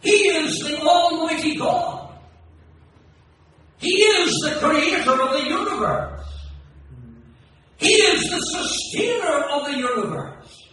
He 0.00 0.10
is 0.10 0.60
the 0.60 0.80
Almighty 0.80 1.56
God. 1.56 1.97
He 3.78 3.90
is 3.90 4.34
the 4.40 4.58
creator 4.60 5.22
of 5.22 5.32
the 5.32 5.48
universe. 5.48 6.26
He 7.76 7.92
is 7.92 8.28
the 8.28 8.40
sustainer 8.40 9.44
of 9.52 9.66
the 9.66 9.78
universe, 9.78 10.68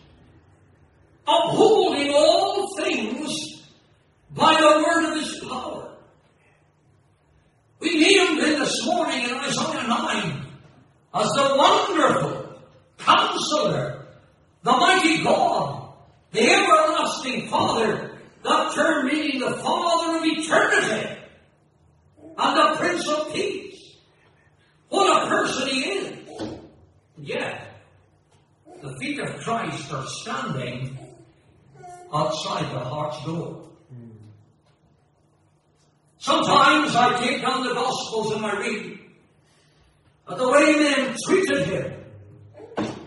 upholding 1.28 2.12
all 2.12 2.76
things 2.78 3.64
by 4.32 4.60
the 4.60 4.84
word 4.84 5.12
of 5.12 5.24
his 5.24 5.40
power. 5.48 5.98
We 7.80 8.00
named 8.00 8.42
him 8.42 8.60
this 8.60 8.86
morning 8.88 9.30
in 9.30 9.36
Isaiah 9.36 9.88
9 9.88 10.46
as 11.14 11.30
the 11.30 11.56
wonderful 11.56 12.60
counselor, 12.98 14.08
the 14.64 14.72
mighty 14.72 15.24
God, 15.24 15.94
the 16.32 16.42
everlasting 16.42 17.50
Father, 17.50 18.18
that 18.44 18.74
term 18.74 19.06
meaning 19.06 19.40
the 19.40 19.58
Father 19.58 20.18
of 20.18 20.24
eternity 20.26 21.15
and 22.38 22.58
the 22.58 22.78
Prince 22.78 23.08
of 23.08 23.34
Peace. 23.34 23.96
What 24.90 25.24
a 25.24 25.28
person 25.28 25.68
he 25.68 25.82
is. 25.82 26.18
Yet, 27.18 27.68
the 28.82 28.96
feet 29.00 29.20
of 29.20 29.38
Christ 29.38 29.92
are 29.94 30.06
standing 30.06 30.98
outside 32.14 32.72
the 32.74 32.80
heart's 32.80 33.24
door. 33.26 33.70
Sometimes 36.18 36.96
I 36.96 37.20
take 37.24 37.42
down 37.42 37.64
the 37.64 37.74
Gospels 37.74 38.32
and 38.32 38.46
I 38.46 38.60
read, 38.60 39.00
but 40.28 40.38
the 40.38 40.50
way 40.50 40.76
men 40.76 41.16
treated 41.24 41.68
him 41.68 41.94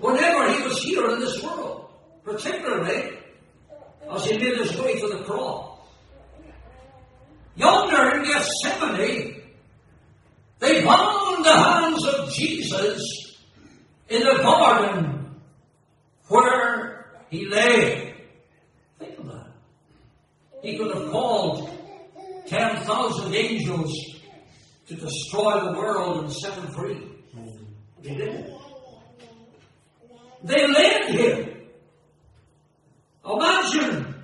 whenever 0.01 0.53
he 0.53 0.63
was 0.63 0.81
here 0.83 1.11
in 1.11 1.21
this 1.21 1.43
world, 1.43 1.91
particularly 2.23 3.19
as 4.11 4.25
he 4.25 4.39
made 4.39 4.57
his 4.59 4.77
way 4.79 5.01
to 5.01 5.09
the 5.09 5.25
cross. 5.25 5.78
Yonder 7.59 8.19
in 8.19 8.25
Gethsemane, 8.25 9.43
they 10.61 10.85
bound 10.85 11.45
the 11.45 11.53
hands 11.53 12.07
of 12.07 12.33
Jesus 12.33 13.37
in 14.09 14.23
the 14.23 14.39
garden 14.43 15.41
where 16.29 17.07
he 17.31 17.47
lay. 17.47 18.15
Think 19.01 19.19
of 19.19 19.27
that. 19.27 19.47
He 20.63 20.79
could 20.79 20.95
have 20.95 21.11
called 21.11 21.69
10,000 22.47 23.35
angels 23.35 23.93
to 24.87 24.95
destroy 24.95 25.61
the 25.65 25.73
world 25.73 26.25
and 26.25 26.33
set 26.33 26.55
him 26.55 26.69
free. 26.69 27.01
He 28.03 28.15
didn't. 28.15 28.57
They 30.45 30.67
led 30.67 31.11
him. 31.11 31.55
Imagine 33.25 34.15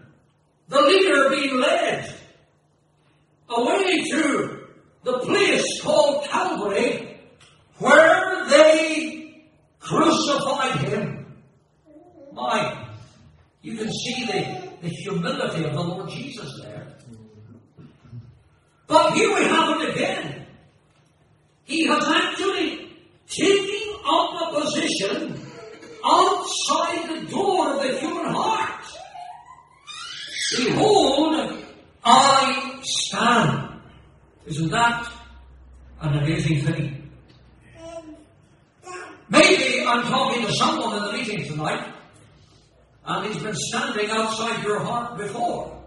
the 0.68 0.80
leader 0.80 1.30
being 1.30 1.60
led 1.60 2.14
away 3.56 4.02
to 4.11 4.66
the 5.02 5.18
place 5.20 5.82
called 5.82 6.25
Calvary 6.25 7.18
where 7.78 8.46
they 8.49 9.44
crucified 9.80 10.80
him. 10.88 11.26
My, 12.32 12.87
you 13.62 13.76
can 13.76 13.92
see 13.92 14.26
the, 14.26 14.70
the 14.82 14.88
humility 14.88 15.64
of 15.64 15.75
the 15.75 15.82
Lord 15.82 16.08
Jesus 16.08 16.61
there. 16.62 16.96
But 18.87 19.14
here 19.14 19.34
we 19.34 19.44
have 19.44 19.80
it 19.80 19.90
again. 19.90 20.46
He 21.64 21.87
has 21.87 22.04
actually 22.06 22.90
taken 23.28 23.94
up 24.06 24.54
a 24.54 24.61
position 24.61 25.40
outside 26.04 27.08
the 27.08 27.30
door 27.30 27.75
of 27.75 27.82
the 27.82 27.99
human 27.99 28.26
heart. 28.26 28.84
Behold, 30.56 31.63
I 32.04 32.80
stand. 32.82 33.80
Isn't 34.46 34.70
that 34.70 35.11
an 36.00 36.18
amazing 36.18 36.64
thing? 36.64 37.11
Maybe 39.28 39.87
I'm 39.87 40.02
talking 40.02 40.46
to 40.46 40.52
someone 40.52 40.96
in 40.96 41.02
the 41.04 41.12
meeting 41.12 41.46
tonight, 41.46 41.92
and 43.06 43.26
he's 43.26 43.42
been 43.42 43.54
standing 43.54 44.11
outside 44.11 44.62
your 44.62 44.80
heart 44.80 45.16
before. 45.16 45.82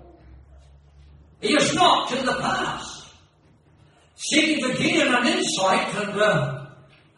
He 1.39 1.53
has 1.53 1.73
not 1.75 2.11
in 2.11 2.25
the 2.25 2.33
past, 2.33 3.07
seeking 4.15 4.63
to 4.63 4.75
gain 4.75 5.13
an 5.13 5.27
insight 5.27 5.93
and 5.95 6.19
uh, 6.19 6.65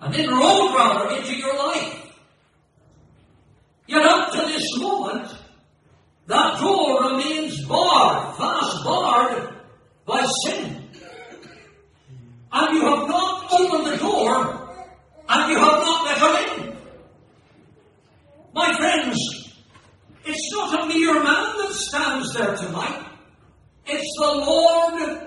an 0.01 0.13
inroad 0.13 0.75
rather 0.75 1.15
into 1.15 1.35
your 1.35 1.57
life. 1.57 1.95
Yet 3.87 4.05
up 4.05 4.31
to 4.33 4.37
this 4.39 4.77
moment, 4.77 5.33
that 6.29 6.59
door 6.59 7.09
remains 7.09 7.65
barred, 7.65 8.37
fast 8.37 8.83
barred 8.83 9.55
by 10.05 10.23
sin. 10.45 10.87
And 12.51 12.77
you 12.77 12.81
have 12.81 13.07
not 13.07 13.51
opened 13.51 13.87
the 13.87 13.97
door, 13.97 14.69
and 15.27 15.51
you 15.51 15.57
have 15.57 15.83
not 15.83 16.05
let 16.05 16.17
her 16.19 16.67
in. 16.67 16.77
My 18.53 18.75
friends, 18.77 19.17
it's 20.23 20.51
not 20.53 20.83
a 20.83 20.85
mere 20.87 21.15
man 21.15 21.57
that 21.57 21.71
stands 21.73 22.33
there 22.35 22.55
tonight. 22.55 23.07
It's 23.87 24.15
the 24.19 24.31
Lord 24.35 25.19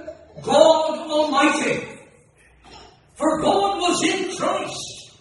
God 0.43 1.11
Almighty. 1.11 1.89
For 3.15 3.41
God 3.41 3.81
was 3.81 4.03
in 4.05 4.37
Christ, 4.37 5.19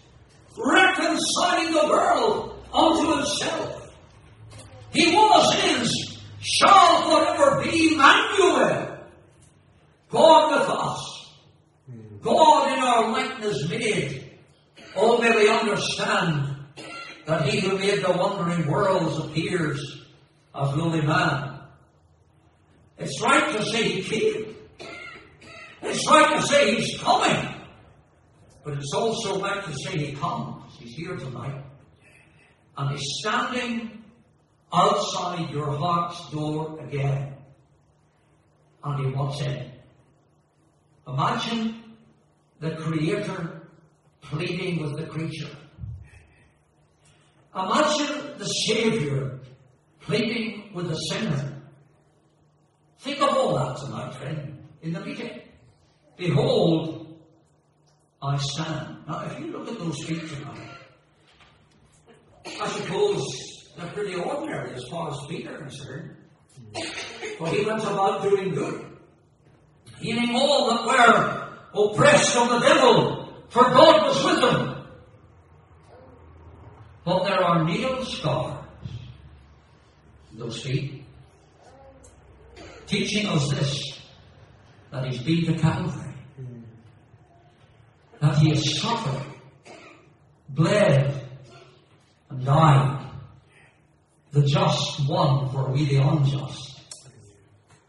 reconciling 0.58 1.74
the 1.74 1.88
world 1.88 2.66
unto 2.72 3.18
himself. 3.18 3.81
He 4.92 5.16
was, 5.16 5.56
is, 5.64 6.20
shall 6.42 7.10
forever 7.10 7.64
be 7.64 7.94
Emmanuel. 7.94 8.98
God 10.10 10.60
with 10.60 10.70
us. 10.70 11.32
God 12.22 12.74
in 12.74 12.84
our 12.84 13.12
likeness 13.12 13.70
made. 13.70 14.32
Oh, 14.96 15.18
may 15.20 15.34
we 15.34 15.50
understand 15.50 16.58
that 17.26 17.48
he 17.48 17.62
who 17.62 17.78
made 17.78 18.04
the 18.04 18.12
wandering 18.12 18.70
worlds 18.70 19.18
appears 19.20 20.06
as 20.54 20.76
lowly 20.76 21.02
man. 21.02 21.60
It's 22.98 23.22
right 23.22 23.56
to 23.56 23.64
say 23.64 23.84
he 23.84 24.04
came. 24.04 24.56
It's 25.82 26.08
right 26.08 26.40
to 26.40 26.48
say 26.48 26.76
he's 26.76 27.00
coming. 27.00 27.56
But 28.64 28.74
it's 28.74 28.94
also 28.94 29.42
right 29.42 29.64
to 29.64 29.74
say 29.74 29.98
he 29.98 30.12
comes. 30.14 30.74
He's 30.78 30.94
here 30.96 31.16
tonight. 31.16 31.64
And 32.78 32.92
he's 32.92 33.08
standing 33.22 34.01
outside 34.74 35.50
your 35.50 35.72
heart's 35.78 36.30
door 36.32 36.80
again. 36.80 37.36
And 38.84 39.06
he 39.06 39.12
wants 39.14 39.42
in. 39.42 39.72
Imagine 41.08 41.84
the 42.60 42.76
Creator 42.76 43.68
pleading 44.22 44.82
with 44.82 44.98
the 44.98 45.06
creature. 45.06 45.56
Imagine 47.56 48.38
the 48.38 48.46
Savior 48.46 49.40
pleading 50.00 50.72
with 50.74 50.88
the 50.90 50.96
sinner. 50.96 51.62
Think 53.00 53.22
of 53.22 53.30
all 53.30 53.56
that 53.56 53.78
tonight, 53.78 54.16
friend, 54.16 54.64
in 54.82 54.94
the 54.94 55.02
meeting. 55.02 55.42
Behold, 56.18 57.18
I 58.22 58.38
stand. 58.38 58.98
Now, 59.08 59.26
if 59.26 59.40
you 59.40 59.48
look 59.52 59.68
at 59.68 59.80
those 59.80 60.04
feet 60.04 60.28
tonight, 60.30 60.70
I 62.46 62.68
suppose 62.68 63.51
they're 63.78 63.92
pretty 63.92 64.16
ordinary 64.16 64.74
as 64.74 64.84
far 64.86 65.12
as 65.12 65.26
feet 65.28 65.48
are 65.48 65.58
concerned. 65.58 66.16
But 67.40 67.54
he 67.54 67.66
went 67.66 67.84
about 67.84 68.22
doing 68.24 68.54
good, 68.54 68.86
healing 70.00 70.36
all 70.36 70.70
that 70.70 70.86
were 70.86 71.84
oppressed 71.84 72.36
of 72.38 72.50
the 72.50 72.60
devil, 72.60 73.34
for 73.50 73.64
God 73.64 74.08
was 74.08 74.24
with 74.26 74.42
them. 74.42 74.86
But 77.04 77.24
there 77.24 77.44
are 77.44 77.64
nail 77.64 78.06
scars 78.06 78.66
in 80.32 80.40
those 80.40 80.62
feet, 80.62 81.04
teaching 82.86 83.28
us 83.28 83.50
this 83.50 84.00
that 84.92 85.06
he's 85.06 85.22
been 85.22 85.54
to 85.54 85.60
Calvary, 85.60 86.14
that 88.20 88.38
he 88.38 88.50
has 88.50 88.80
suffered, 88.80 89.26
bled, 90.50 91.28
and 92.30 92.46
died, 92.46 93.01
the 94.32 94.42
just 94.44 95.08
one 95.10 95.50
for 95.50 95.72
we 95.72 95.86
the 95.86 95.98
unjust, 95.98 96.80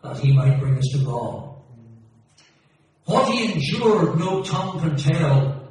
that 0.03 0.19
he 0.19 0.33
might 0.33 0.59
bring 0.59 0.77
us 0.77 0.89
to 0.95 1.05
God. 1.05 1.55
What 3.05 3.33
he 3.33 3.53
endured, 3.53 4.19
no 4.19 4.43
tongue 4.43 4.81
can 4.81 4.97
tell, 4.97 5.69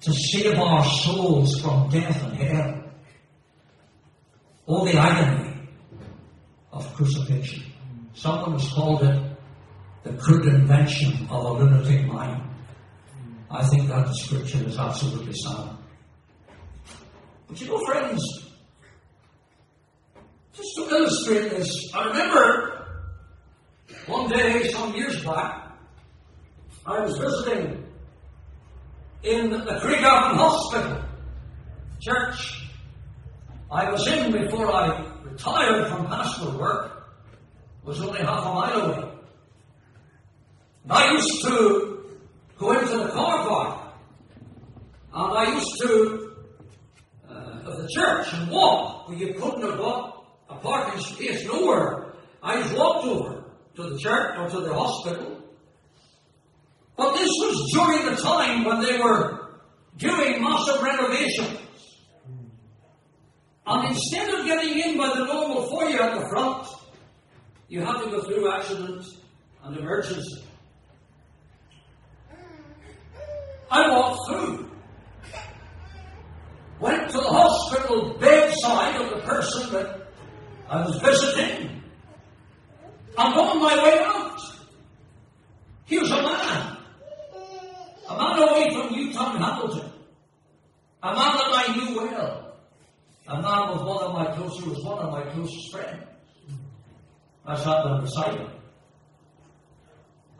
to 0.00 0.12
save 0.12 0.58
our 0.58 0.84
souls 0.84 1.60
from 1.60 1.90
death 1.90 2.22
and 2.24 2.36
hell. 2.36 2.84
Oh, 4.66 4.84
the 4.84 4.96
agony 4.98 5.60
of 6.72 6.94
crucifixion. 6.94 7.64
Someone 8.12 8.52
has 8.52 8.68
called 8.70 9.02
it 9.02 9.22
the 10.04 10.12
crude 10.14 10.46
invention 10.46 11.28
of 11.30 11.44
a 11.44 11.52
lunatic 11.52 12.06
mind. 12.06 12.42
I 13.50 13.66
think 13.66 13.88
that 13.88 14.06
description 14.06 14.66
is 14.66 14.78
absolutely 14.78 15.32
sound. 15.32 15.78
But 17.48 17.60
you 17.60 17.68
know, 17.68 17.84
friends, 17.86 18.47
just 20.58 20.74
to 20.74 20.96
illustrate 20.96 21.50
this, 21.50 21.92
I 21.94 22.08
remember 22.08 22.88
one 24.06 24.28
day, 24.28 24.68
some 24.70 24.92
years 24.94 25.24
back, 25.24 25.70
I 26.84 27.00
was 27.00 27.16
visiting 27.16 27.86
in 29.22 29.50
the 29.50 29.58
Craigavon 29.58 30.34
Hospital 30.34 31.04
church. 32.00 32.68
I 33.70 33.90
was 33.90 34.06
in 34.08 34.32
before 34.32 34.72
I 34.72 35.06
retired 35.22 35.88
from 35.88 36.06
pastoral 36.06 36.58
work. 36.58 37.08
It 37.82 37.86
was 37.86 38.00
only 38.00 38.18
half 38.18 38.44
a 38.44 38.54
mile 38.54 38.80
away. 38.80 39.10
And 40.84 40.92
I 40.92 41.12
used 41.12 41.42
to 41.42 42.18
go 42.56 42.72
into 42.72 42.98
the 42.98 43.08
car 43.10 43.46
park. 43.46 43.92
And 45.12 45.38
I 45.38 45.54
used 45.54 45.80
to, 45.82 46.32
uh, 47.30 47.32
of 47.32 47.82
the 47.82 47.88
church, 47.88 48.32
and 48.32 48.50
walk 48.50 49.08
where 49.08 49.18
you 49.18 49.34
couldn't 49.34 49.60
have 49.60 49.78
a 49.78 50.17
parking 50.62 51.00
space 51.00 51.44
nowhere. 51.44 52.12
I 52.42 52.60
just 52.62 52.76
walked 52.76 53.06
over 53.06 53.44
to 53.76 53.82
the 53.90 53.98
church 53.98 54.38
or 54.38 54.48
to 54.48 54.60
the 54.60 54.74
hospital. 54.74 55.42
But 56.96 57.14
this 57.14 57.28
was 57.28 57.70
during 57.72 58.14
the 58.14 58.20
time 58.20 58.64
when 58.64 58.80
they 58.80 58.98
were 58.98 59.60
doing 59.96 60.42
massive 60.42 60.82
renovations. 60.82 61.60
And 63.66 63.88
instead 63.88 64.34
of 64.34 64.46
getting 64.46 64.78
in 64.78 64.96
by 64.96 65.08
the 65.08 65.26
normal 65.26 65.68
foyer 65.68 66.00
at 66.00 66.20
the 66.20 66.28
front, 66.28 66.66
you 67.68 67.82
had 67.82 68.02
to 68.02 68.10
go 68.10 68.22
through 68.22 68.50
accident 68.50 69.04
and 69.62 69.76
emergency. 69.76 70.42
I 73.70 73.90
walked 73.90 74.28
through. 74.28 74.70
Went 76.80 77.10
to 77.10 77.18
the 77.18 77.28
hospital 77.28 78.16
bedside 78.18 79.00
of 79.00 79.10
the 79.10 79.20
person 79.26 79.72
that 79.72 79.97
I 80.70 80.84
was 80.84 81.00
visiting. 81.00 81.82
I'm 83.16 83.32
on 83.32 83.62
my 83.62 83.82
way 83.82 83.98
out. 84.04 84.38
Here's 85.86 86.10
a 86.10 86.22
man. 86.22 86.76
A 88.08 88.16
man 88.16 88.42
away 88.42 88.74
from 88.74 88.94
Newtown 88.94 89.36
Hamilton. 89.38 89.90
A 91.02 91.06
man 91.06 91.16
that 91.16 91.68
I 91.68 91.76
knew 91.76 91.96
well. 91.96 92.56
A 93.28 93.42
man 93.42 93.70
with 93.72 93.86
one 93.86 94.02
of 94.04 94.12
my 94.12 94.26
closest, 94.36 94.64
who 94.64 94.70
was 94.70 94.84
one 94.84 94.98
of 94.98 95.10
my 95.10 95.22
closest 95.32 95.72
friends. 95.72 96.04
I 97.46 97.56
sat 97.56 97.84
down 97.84 98.02
beside 98.02 98.38
him. 98.38 98.50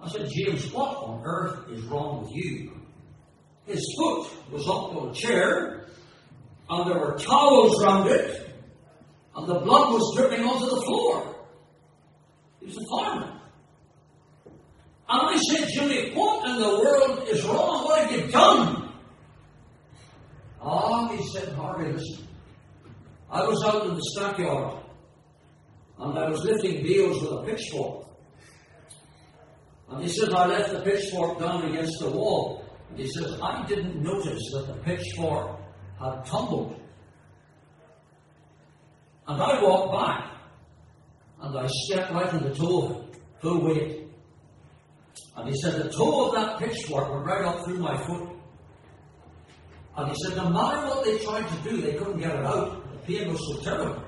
I 0.01 0.09
said, 0.09 0.29
James, 0.31 0.71
what 0.73 0.97
on 0.97 1.23
earth 1.25 1.71
is 1.71 1.83
wrong 1.85 2.23
with 2.23 2.35
you? 2.35 2.73
His 3.67 3.95
foot 3.97 4.31
was 4.53 4.69
up 4.69 4.95
on 4.95 5.11
a 5.11 5.15
chair, 5.15 5.87
and 6.71 6.91
there 6.91 6.99
were 6.99 7.17
towels 7.19 7.83
round 7.83 8.11
it, 8.11 8.48
the 9.47 9.61
blood 9.61 9.93
was 9.93 10.17
dripping 10.17 10.45
onto 10.45 10.67
the 10.67 10.83
floor. 10.83 11.37
He 12.61 12.67
was 12.67 12.77
a 12.77 12.85
fireman. 12.91 13.41
And 15.11 15.23
I 15.23 15.37
said, 15.37 15.69
Jimmy, 15.73 16.15
what 16.15 16.49
in 16.49 16.61
the 16.61 16.69
world 16.69 17.29
is 17.29 17.45
wrong? 17.45 17.85
What 17.85 18.03
have 18.03 18.13
you 18.13 18.31
done? 18.31 18.93
Ah, 20.61 21.09
he 21.09 21.27
said, 21.29 21.55
Harvey, 21.55 21.93
listen. 21.93 22.27
I 23.31 23.43
was 23.47 23.63
out 23.65 23.87
in 23.87 23.95
the 23.95 24.03
stackyard, 24.15 24.83
and 25.99 26.19
I 26.19 26.29
was 26.29 26.43
lifting 26.45 26.83
bales 26.83 27.23
with 27.23 27.33
a 27.33 27.43
pitchfork. 27.45 28.07
And 29.91 30.03
he 30.03 30.09
said, 30.09 30.31
I 30.31 30.47
left 30.47 30.73
the 30.73 30.81
pitchfork 30.81 31.39
down 31.39 31.65
against 31.65 31.99
the 32.01 32.11
wall. 32.11 32.65
And 32.91 32.99
he 32.99 33.09
says, 33.11 33.39
I 33.43 33.65
didn't 33.67 34.03
notice 34.03 34.43
that 34.53 34.67
the 34.67 34.75
pitchfork 34.83 35.59
had 36.01 36.25
tumbled. 36.27 36.81
And 39.29 39.43
I 39.43 39.63
walked 39.63 39.93
back, 39.93 40.33
and 41.43 41.59
I 41.59 41.67
stepped 41.67 42.13
right 42.13 42.33
in 42.33 42.43
the 42.45 42.55
toe 42.55 43.05
full 43.41 43.65
weight. 43.65 44.07
And 45.37 45.49
he 45.49 45.55
said, 45.61 45.83
the 45.83 45.91
toe 45.91 46.29
of 46.29 46.35
that 46.35 46.59
pitchfork 46.59 47.13
went 47.13 47.27
right 47.27 47.45
up 47.45 47.65
through 47.65 47.79
my 47.79 47.97
foot. 48.07 48.29
And 49.97 50.11
he 50.11 50.17
said, 50.25 50.37
no 50.37 50.49
matter 50.49 50.89
what 50.89 51.05
they 51.05 51.19
tried 51.19 51.47
to 51.47 51.71
do, 51.71 51.81
they 51.83 51.95
couldn't 51.95 52.19
get 52.19 52.35
it 52.35 52.45
out. 52.45 52.83
The 52.93 52.99
pain 53.07 53.31
was 53.31 53.41
so 53.47 53.63
terrible. 53.63 54.03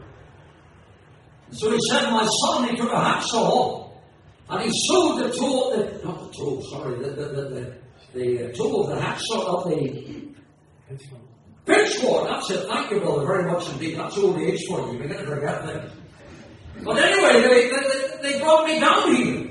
And 1.48 1.58
so 1.58 1.70
he 1.70 1.78
said, 1.90 2.10
my 2.10 2.26
son, 2.26 2.68
he 2.68 2.76
took 2.76 2.90
a 2.90 2.94
hacksaw 2.94 3.90
and 4.48 4.62
he 4.62 4.70
sewed 4.72 5.18
the 5.18 5.36
toe, 5.36 5.76
the, 5.76 6.04
not 6.04 6.18
the 6.18 6.32
toe, 6.36 6.62
sorry, 6.70 6.98
the, 6.98 7.10
the, 7.10 7.28
the, 7.28 7.42
the, 7.48 7.74
the 8.14 8.48
uh, 8.48 8.52
toe 8.52 8.82
of 8.82 8.90
the 8.90 9.00
hacksaw 9.00 9.46
of 9.46 9.64
the 9.68 10.30
pitchfork. 11.72 12.28
That's 12.28 12.50
it. 12.50 12.68
Thank 12.68 12.90
you, 12.90 13.00
brother, 13.00 13.26
very 13.26 13.50
much 13.50 13.68
indeed. 13.70 13.96
That's 13.96 14.18
old 14.18 14.38
age 14.38 14.60
for 14.68 14.80
you. 14.80 14.98
Going 14.98 15.08
to 15.08 15.24
forget 15.24 15.66
that. 15.66 15.90
But 16.84 16.98
anyway, 16.98 17.40
they, 17.42 17.70
they, 17.70 18.32
they 18.32 18.40
brought 18.40 18.66
me 18.66 18.80
down 18.80 19.14
here. 19.14 19.50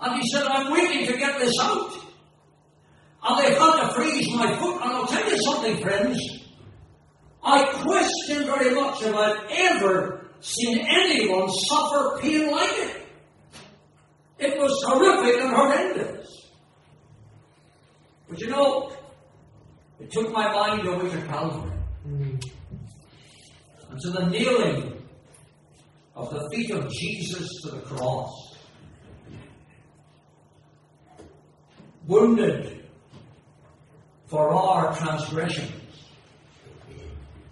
And 0.00 0.20
he 0.22 0.28
said, 0.30 0.44
I'm 0.44 0.72
waiting 0.72 1.06
to 1.06 1.16
get 1.16 1.38
this 1.38 1.54
out. 1.60 1.92
And 3.24 3.38
they've 3.44 3.58
had 3.58 3.80
to 3.80 3.94
freeze 3.94 4.32
my 4.34 4.56
foot. 4.58 4.80
And 4.82 4.92
I'll 4.92 5.06
tell 5.06 5.30
you 5.30 5.42
something, 5.42 5.82
friends. 5.82 6.20
I 7.42 7.64
question 7.64 8.44
very 8.44 8.74
much 8.74 9.02
if 9.02 9.14
I've 9.14 9.44
ever 9.50 10.30
seen 10.40 10.86
anyone 10.88 11.50
suffer 11.50 12.18
pain 12.20 12.50
like 12.50 12.70
it. 12.72 13.02
It 14.38 14.58
was 14.58 14.82
horrific 14.84 15.40
and 15.40 15.52
horrendous. 15.52 16.48
But 18.28 18.40
you 18.40 18.48
know, 18.48 18.92
it 20.00 20.10
took 20.12 20.32
my 20.32 20.52
mind 20.52 20.86
away 20.86 21.10
to 21.10 21.22
Calvary. 21.26 21.72
And 22.04 24.00
to 24.00 24.10
the 24.10 24.26
kneeling 24.26 25.02
of 26.14 26.30
the 26.30 26.48
feet 26.52 26.70
of 26.70 26.90
Jesus 26.92 27.48
to 27.62 27.70
the 27.70 27.80
cross. 27.80 28.32
Wounded 32.06 32.84
for 34.26 34.50
our 34.50 34.94
transgressions. 34.96 35.72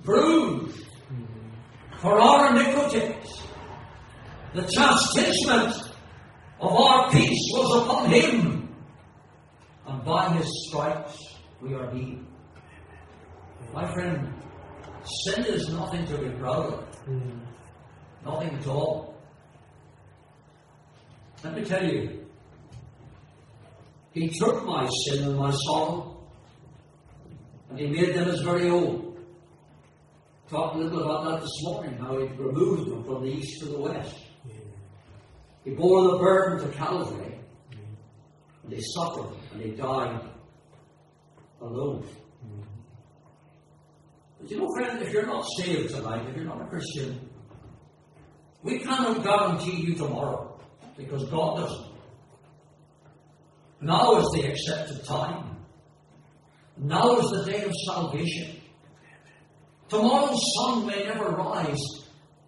Bruised 0.02 0.86
for 1.98 2.18
our 2.20 2.54
iniquities. 2.54 3.42
The 4.54 4.62
chastisement 4.62 5.74
of 6.60 6.72
our 6.72 7.10
peace 7.10 7.50
was 7.52 7.82
upon 7.82 8.10
him, 8.10 8.74
and 9.86 10.04
by 10.04 10.30
his 10.30 10.48
stripes 10.68 11.18
we 11.60 11.74
are 11.74 11.90
healed. 11.90 12.25
My 13.76 13.92
friend, 13.92 14.32
sin 15.04 15.44
is 15.44 15.68
nothing 15.68 16.06
to 16.06 16.16
be 16.16 16.30
proud 16.38 16.72
of. 16.72 16.94
Hmm. 17.04 17.40
Nothing 18.24 18.56
at 18.58 18.66
all. 18.66 19.14
Let 21.44 21.54
me 21.56 21.62
tell 21.62 21.84
you, 21.84 22.24
he 24.12 24.30
took 24.30 24.64
my 24.64 24.88
sin 24.88 25.24
and 25.24 25.36
my 25.36 25.50
sorrow, 25.50 26.26
and 27.68 27.78
he 27.78 27.88
made 27.88 28.14
them 28.14 28.28
his 28.28 28.40
very 28.40 28.70
own. 28.70 29.14
Talked 30.48 30.76
a 30.76 30.78
little 30.78 31.02
about 31.02 31.30
that 31.30 31.40
this 31.42 31.62
morning, 31.64 31.98
how 31.98 32.18
he 32.18 32.28
removed 32.28 32.90
them 32.90 33.04
from 33.04 33.24
the 33.24 33.30
east 33.30 33.60
to 33.60 33.66
the 33.66 33.78
west. 33.78 34.16
Hmm. 34.44 34.70
He 35.64 35.72
bore 35.72 36.12
the 36.12 36.16
burden 36.16 36.66
to 36.66 36.74
Calvary, 36.74 37.38
hmm. 37.70 38.64
and 38.64 38.72
he 38.72 38.80
suffered, 38.94 39.36
and 39.52 39.60
he 39.60 39.72
died 39.72 40.18
alone. 41.60 42.06
You 44.48 44.58
know, 44.58 44.72
friend, 44.74 45.02
if 45.02 45.12
you're 45.12 45.26
not 45.26 45.44
saved 45.58 45.90
tonight, 45.90 46.28
if 46.28 46.36
you're 46.36 46.44
not 46.44 46.62
a 46.62 46.66
Christian, 46.66 47.28
we 48.62 48.78
cannot 48.78 49.22
guarantee 49.24 49.82
you 49.82 49.94
tomorrow, 49.94 50.60
because 50.96 51.28
God 51.30 51.58
doesn't. 51.58 51.86
Now 53.80 54.16
is 54.18 54.26
the 54.34 54.48
accepted 54.48 55.04
time. 55.04 55.56
Now 56.76 57.18
is 57.18 57.30
the 57.30 57.50
day 57.50 57.64
of 57.64 57.72
salvation. 57.86 58.60
Tomorrow's 59.88 60.40
sun 60.56 60.86
may 60.86 61.04
never 61.04 61.30
rise 61.30 61.82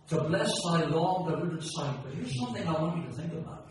to 0.09 0.23
bless 0.23 0.53
thy 0.65 0.85
long 0.85 1.29
deluded 1.29 1.63
sight. 1.63 1.97
But 2.05 2.15
here's 2.15 2.39
something 2.39 2.67
I 2.67 2.73
want 2.73 2.97
you 3.03 3.11
to 3.11 3.17
think 3.17 3.33
about. 3.33 3.69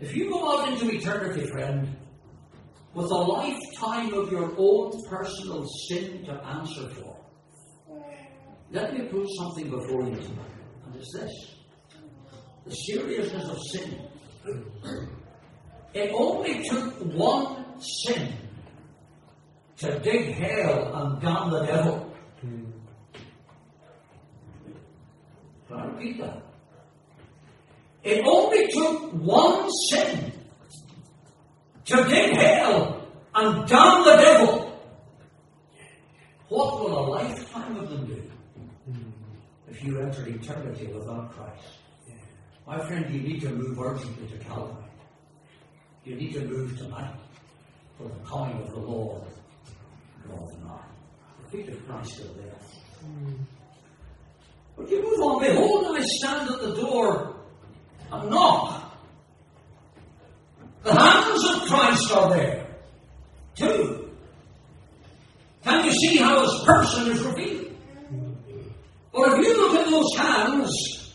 If 0.00 0.14
you 0.14 0.30
go 0.30 0.60
out 0.60 0.68
into 0.68 0.94
eternity, 0.94 1.46
friend, 1.46 1.96
with 2.94 3.10
a 3.10 3.14
lifetime 3.14 4.14
of 4.14 4.30
your 4.32 4.54
own 4.56 5.02
personal 5.08 5.66
sin 5.88 6.24
to 6.24 6.32
answer 6.44 6.88
for, 6.90 7.16
let 8.70 8.92
me 8.92 9.06
put 9.06 9.26
something 9.38 9.70
before 9.70 10.04
you 10.04 10.16
tonight, 10.16 10.52
and 10.86 10.94
it's 10.96 11.12
this 11.14 11.54
the 12.66 12.74
seriousness 12.74 13.48
of 13.48 13.58
sin. 13.62 13.98
It 15.94 16.12
only 16.12 16.68
took 16.68 17.00
one 17.14 17.80
sin 17.80 18.32
to 19.78 19.98
dig 20.00 20.34
hell 20.34 20.94
and 20.94 21.20
damn 21.20 21.50
the 21.50 21.64
devil. 21.64 22.14
Can 22.40 22.72
I 25.70 25.84
repeat 25.86 26.20
that? 26.20 26.42
It 28.04 28.24
only 28.26 28.66
took 28.68 29.12
one 29.14 29.70
sin 29.88 30.32
to 31.88 32.04
dig 32.04 32.36
hell 32.36 33.06
and 33.34 33.66
damn 33.68 34.04
the 34.04 34.16
devil. 34.16 34.64
What 36.48 36.80
will 36.80 36.98
a 36.98 37.04
lifetime 37.10 37.76
of 37.76 37.90
them 37.90 38.06
do 38.06 38.22
if 39.70 39.84
you 39.84 40.00
enter 40.00 40.26
eternity 40.26 40.86
without 40.86 41.30
Christ? 41.32 41.78
My 42.66 42.78
friend, 42.86 43.10
you 43.10 43.20
need 43.20 43.40
to 43.42 43.50
move 43.50 43.78
urgently 43.78 44.28
to 44.28 44.44
Calvary. 44.44 44.84
You 46.04 46.16
need 46.16 46.32
to 46.34 46.40
move 46.46 46.76
tonight 46.78 47.14
for 47.96 48.08
the 48.08 48.18
coming 48.28 48.62
of 48.62 48.70
the 48.70 48.80
Lord 48.80 49.22
draweth 50.24 50.58
nigh. 50.64 50.84
The 51.42 51.50
feet 51.50 51.68
of 51.68 51.86
Christ 51.86 52.20
are 52.20 52.34
there. 52.34 52.58
But 54.76 54.90
you 54.90 55.02
move 55.02 55.20
on. 55.20 55.40
Behold, 55.40 55.96
I 55.96 56.02
stand 56.02 56.50
at 56.50 56.60
the 56.60 56.74
door 56.76 57.34
and 58.12 58.30
knock. 58.30 58.77
The 60.88 60.98
hands 60.98 61.44
of 61.44 61.68
Christ 61.68 62.12
are 62.12 62.30
there, 62.30 62.66
too. 63.54 64.10
Can 65.62 65.84
you 65.84 65.92
see 65.92 66.16
how 66.16 66.40
his 66.40 66.64
person 66.64 67.12
is 67.12 67.22
revealed? 67.24 67.76
But 69.12 69.34
if 69.34 69.46
you 69.46 69.56
look 69.58 69.74
at 69.74 69.90
those 69.90 70.16
hands, 70.16 71.14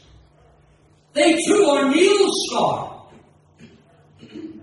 they 1.14 1.42
too 1.44 1.66
are 1.72 1.90
nail 1.90 2.28
scarred. 2.46 2.92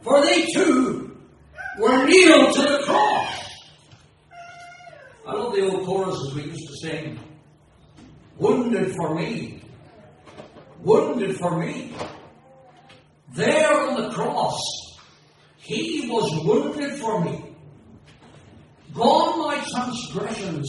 For 0.03 0.21
they 0.23 0.47
too 0.47 1.19
were 1.81 2.07
nailed 2.07 2.55
to 2.55 2.63
the 2.63 2.83
cross. 2.85 3.51
I 5.27 5.33
love 5.33 5.53
the 5.57 5.69
old 5.69 5.87
choruses 5.87 6.35
we 6.37 6.43
used 6.43 6.69
to 6.69 6.89
sing. 6.89 7.19
Wounded 8.39 8.95
for 8.95 9.17
me. 9.17 9.61
Wounded 10.85 11.37
for 11.37 11.59
me. 11.59 11.97
There 13.35 13.81
on 13.89 14.03
the 14.03 14.11
cross, 14.11 14.80
he 15.61 16.09
was 16.09 16.45
wounded 16.45 16.99
for 16.99 17.25
me. 17.25 17.45
Gone 18.95 19.39
my 19.39 19.65
transgressions, 19.71 20.69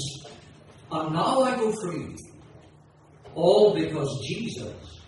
And 0.92 1.14
now 1.14 1.42
I 1.42 1.56
go 1.56 1.72
free. 1.82 2.16
All 3.34 3.74
because 3.74 4.20
Jesus 4.28 5.02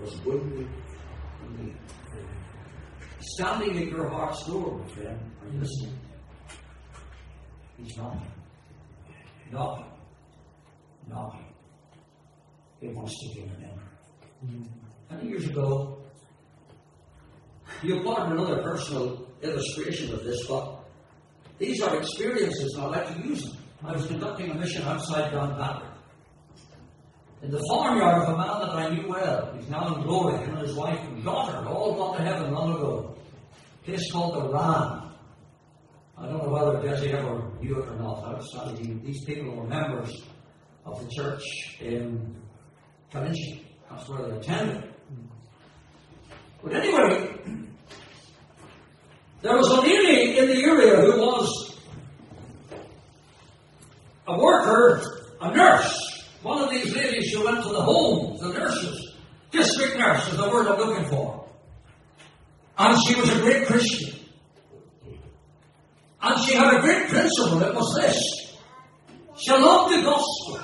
was 0.00 0.20
with 0.24 0.42
me. 0.44 0.66
Standing 3.20 3.76
at 3.78 3.88
your 3.88 4.08
heart's 4.08 4.46
door, 4.46 4.78
my 4.78 4.88
friend, 4.94 5.20
are 5.42 5.52
you 5.52 5.60
listening? 5.60 5.98
He's 7.76 7.96
knocking. 7.96 8.32
Knocking. 9.52 9.92
Knocking. 11.08 11.44
He 12.80 12.88
wants 12.88 13.14
to 13.20 13.34
give 13.34 13.44
an 13.44 13.64
enter. 13.64 14.70
Many 15.10 15.28
years 15.28 15.46
ago, 15.48 15.98
you 17.82 18.02
pardon 18.02 18.38
another 18.38 18.62
personal 18.62 19.28
illustration 19.42 20.12
of 20.12 20.24
this, 20.24 20.46
but 20.46 20.84
these 21.58 21.80
are 21.82 21.96
experiences 21.96 22.74
and 22.74 22.84
I 22.84 22.86
like 22.88 23.14
to 23.14 23.28
use 23.28 23.42
them. 23.44 23.56
I 23.84 23.92
was 23.92 24.06
conducting 24.06 24.50
a 24.50 24.54
mission 24.54 24.82
outside 24.82 25.32
Downpatrick. 25.32 25.92
In 27.42 27.50
the 27.50 27.62
farmyard 27.68 28.22
of 28.22 28.34
a 28.34 28.36
man 28.36 28.60
that 28.60 28.70
I 28.70 28.94
knew 28.94 29.08
well. 29.08 29.54
He's 29.56 29.68
now 29.68 29.94
in 29.94 30.02
glory, 30.02 30.38
him 30.38 30.56
and 30.56 30.66
his 30.66 30.74
wife 30.74 30.98
and 31.00 31.22
daughter, 31.22 31.68
all 31.68 31.94
gone 31.94 32.16
to 32.16 32.22
heaven 32.24 32.52
long 32.52 32.74
ago. 32.74 33.16
A 33.82 33.84
place 33.84 34.10
called 34.10 34.34
the 34.34 34.48
Ran. 34.52 35.02
I 36.18 36.26
don't 36.26 36.42
know 36.42 36.48
whether 36.48 36.78
Desi 36.78 37.12
ever 37.12 37.52
knew 37.60 37.78
it 37.82 37.88
or 37.88 37.96
not. 37.96 38.24
Outside, 38.24 38.78
these 38.78 39.24
people 39.26 39.54
were 39.54 39.66
members 39.66 40.10
of 40.86 41.04
the 41.04 41.10
church 41.14 41.42
in 41.80 42.34
Killinchy. 43.12 43.60
That's 43.90 44.08
where 44.08 44.30
they 44.30 44.36
attended. 44.38 44.94
But 46.62 46.74
anyway, 46.74 47.38
there 49.42 49.56
was 49.56 49.68
a 49.68 49.80
lady 49.80 50.38
in 50.38 50.46
the 50.48 50.62
area 50.64 50.96
who 51.00 51.20
was 51.20 51.78
a 54.26 54.38
worker, 54.38 55.22
a 55.40 55.54
nurse. 55.54 56.24
One 56.42 56.62
of 56.62 56.70
these 56.70 56.94
ladies 56.94 57.32
who 57.32 57.44
went 57.44 57.62
to 57.62 57.68
the 57.68 57.82
homes, 57.82 58.40
the 58.40 58.48
nurses, 58.48 59.14
district 59.50 59.98
nurse 59.98 60.26
is 60.32 60.38
the 60.38 60.48
word 60.48 60.66
I'm 60.66 60.78
looking 60.78 61.08
for. 61.08 61.48
And 62.78 62.98
she 63.06 63.14
was 63.20 63.30
a 63.30 63.40
great 63.40 63.66
Christian. 63.66 64.18
And 66.22 66.44
she 66.44 66.54
had 66.54 66.74
a 66.74 66.80
great 66.80 67.08
principle. 67.08 67.62
It 67.62 67.74
was 67.74 67.94
this. 68.00 68.56
She 69.38 69.50
loved 69.52 69.94
the 69.94 70.02
gospel. 70.02 70.60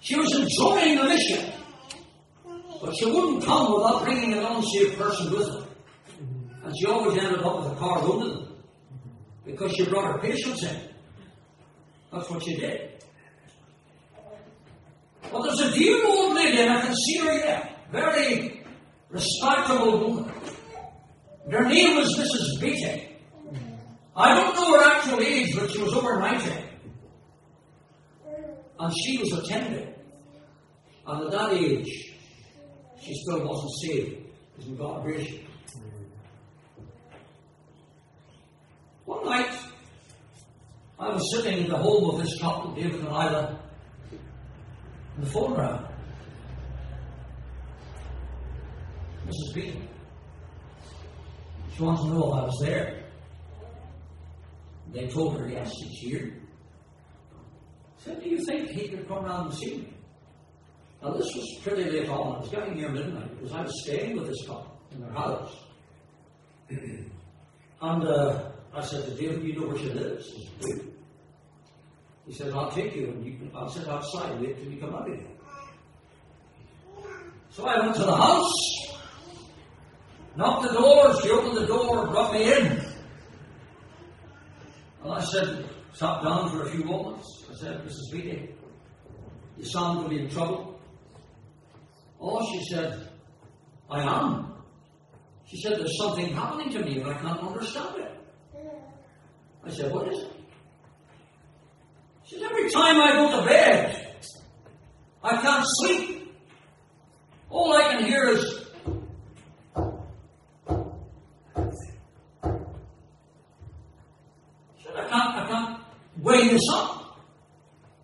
She 0.00 0.16
was 0.16 0.32
enjoying 0.34 0.96
the 0.96 1.04
mission. 1.04 1.52
But 2.82 2.94
she 2.96 3.06
wouldn't 3.06 3.44
come 3.44 3.74
without 3.74 4.04
bringing 4.04 4.32
an 4.34 4.44
unsaved 4.44 4.96
person 4.98 5.30
with 5.30 5.48
her. 5.48 5.66
And 6.64 6.74
she 6.78 6.86
always 6.86 7.18
ended 7.18 7.40
up 7.42 7.62
with 7.62 7.72
a 7.72 7.76
car 7.76 8.02
loaded 8.02 8.34
them. 8.34 8.56
Because 9.44 9.72
she 9.72 9.84
brought 9.88 10.12
her 10.12 10.18
patients 10.18 10.62
in. 10.64 10.80
That's 12.12 12.28
what 12.30 12.42
she 12.42 12.56
did. 12.56 13.04
But 15.30 15.42
there's 15.42 15.60
a 15.60 15.72
dear 15.72 16.06
old 16.06 16.34
lady, 16.34 16.60
and 16.60 16.72
I 16.72 16.80
can 16.80 16.94
see 16.94 17.18
her. 17.18 17.68
Very 17.92 18.64
respectable 19.10 20.00
woman. 20.00 20.32
Her 21.50 21.68
name 21.68 21.96
was 21.96 22.16
Mrs. 22.16 22.60
Beatty. 22.60 23.08
I 24.16 24.34
don't 24.34 24.54
know 24.54 24.72
her 24.72 24.84
actual 24.84 25.20
age, 25.20 25.54
but 25.54 25.70
she 25.70 25.82
was 25.82 25.94
over 25.94 26.18
90. 26.18 26.50
And 28.78 28.94
she 29.04 29.18
was 29.18 29.32
attending. 29.32 29.94
And 31.06 31.26
at 31.26 31.30
that 31.30 31.52
age, 31.52 32.15
she 33.06 33.14
still 33.14 33.46
wasn't 33.46 33.72
saved. 33.82 34.16
Isn't 34.58 34.78
God 34.78 35.04
gracious? 35.04 35.38
One 39.04 39.24
night, 39.24 39.56
I 40.98 41.10
was 41.10 41.22
sitting 41.36 41.64
in 41.64 41.68
the 41.70 41.76
home 41.76 42.10
of 42.10 42.22
this 42.22 42.40
couple, 42.40 42.72
David 42.72 42.94
and 42.94 43.08
Isla, 43.08 43.60
and 44.10 45.24
the 45.24 45.30
phone 45.30 45.54
rang. 45.54 45.86
Mrs. 49.26 49.54
Beaton. 49.54 49.88
She 51.76 51.82
wanted 51.82 52.02
to 52.02 52.08
know 52.08 52.32
if 52.32 52.34
I 52.34 52.44
was 52.44 52.58
there. 52.62 53.04
They 54.92 55.06
told 55.08 55.38
her, 55.38 55.48
yes, 55.48 55.70
she's 55.78 56.10
here. 56.10 56.32
said, 57.98 58.22
do 58.22 58.30
you 58.30 58.44
think 58.46 58.70
he 58.70 58.88
could 58.88 59.06
come 59.06 59.24
round 59.24 59.50
and 59.50 59.58
see 59.58 59.76
me? 59.76 59.95
Now, 61.06 61.12
this 61.12 61.32
was 61.36 61.58
pretty 61.62 61.84
late 61.84 62.08
on. 62.08 62.36
It 62.36 62.40
was 62.40 62.48
getting 62.50 62.76
near 62.78 62.88
midnight 62.88 63.30
because 63.36 63.52
I 63.52 63.62
was 63.62 63.82
staying 63.84 64.16
with 64.16 64.26
this 64.26 64.44
couple 64.44 64.76
in 64.90 65.00
their 65.02 65.12
house. 65.12 65.56
and 66.70 67.10
uh, 67.80 68.50
I 68.74 68.80
said 68.84 69.04
to 69.04 69.10
David, 69.14 69.44
you 69.44 69.60
know 69.60 69.68
where 69.68 69.78
she 69.78 69.90
lives? 69.90 70.26
He 70.32 70.50
said, 70.60 70.80
he 72.26 72.34
said 72.34 72.52
I'll 72.54 72.72
take 72.72 72.96
you 72.96 73.06
and 73.06 73.24
you 73.24 73.38
can, 73.38 73.52
I'll 73.54 73.68
sit 73.68 73.86
outside 73.86 74.40
wait 74.40 74.58
till 74.58 74.72
you 74.72 74.80
come 74.80 74.96
out 74.96 75.06
again. 75.06 75.28
So 77.50 77.64
I 77.64 77.78
went 77.78 77.94
to 77.94 78.02
the 78.02 78.16
house, 78.16 78.52
knocked 80.34 80.68
the 80.68 80.72
door, 80.76 81.22
she 81.22 81.30
opened 81.30 81.56
the 81.56 81.66
door, 81.66 82.08
brought 82.08 82.32
me 82.32 82.52
in. 82.52 82.66
And 85.04 85.12
I 85.12 85.20
said, 85.20 85.66
sat 85.92 86.24
down 86.24 86.50
for 86.50 86.64
a 86.64 86.70
few 86.70 86.82
moments. 86.82 87.44
I 87.48 87.54
said, 87.54 87.84
Mrs. 87.84 88.10
Beatty, 88.10 88.54
you 89.56 89.64
sound 89.64 90.02
to 90.02 90.08
be 90.08 90.18
in 90.18 90.28
trouble. 90.28 90.65
Oh, 92.28 92.44
she 92.52 92.64
said, 92.74 93.08
I 93.88 94.00
am. 94.02 94.52
She 95.46 95.60
said, 95.62 95.78
There's 95.78 95.96
something 95.96 96.34
happening 96.34 96.70
to 96.70 96.80
me 96.80 96.98
and 96.98 97.08
I 97.08 97.14
can't 97.14 97.40
understand 97.40 97.98
it. 97.98 98.10
I 99.64 99.70
said, 99.70 99.92
What 99.92 100.12
is 100.12 100.24
it? 100.24 100.32
She 102.24 102.34
said, 102.40 102.50
Every 102.50 102.68
time 102.70 103.00
I 103.00 103.12
go 103.12 103.40
to 103.40 103.46
bed, 103.46 104.16
I 105.22 105.40
can't 105.40 105.64
sleep. 105.66 106.34
All 107.48 107.72
I 107.72 107.92
can 107.94 108.04
hear 108.04 108.26
is, 108.30 108.42
she 114.76 114.84
said, 114.84 114.96
I 114.96 115.08
can't, 115.08 115.36
I 115.36 115.46
can't 115.48 115.80
weigh 116.20 116.48
this 116.48 116.62
up. 116.74 117.20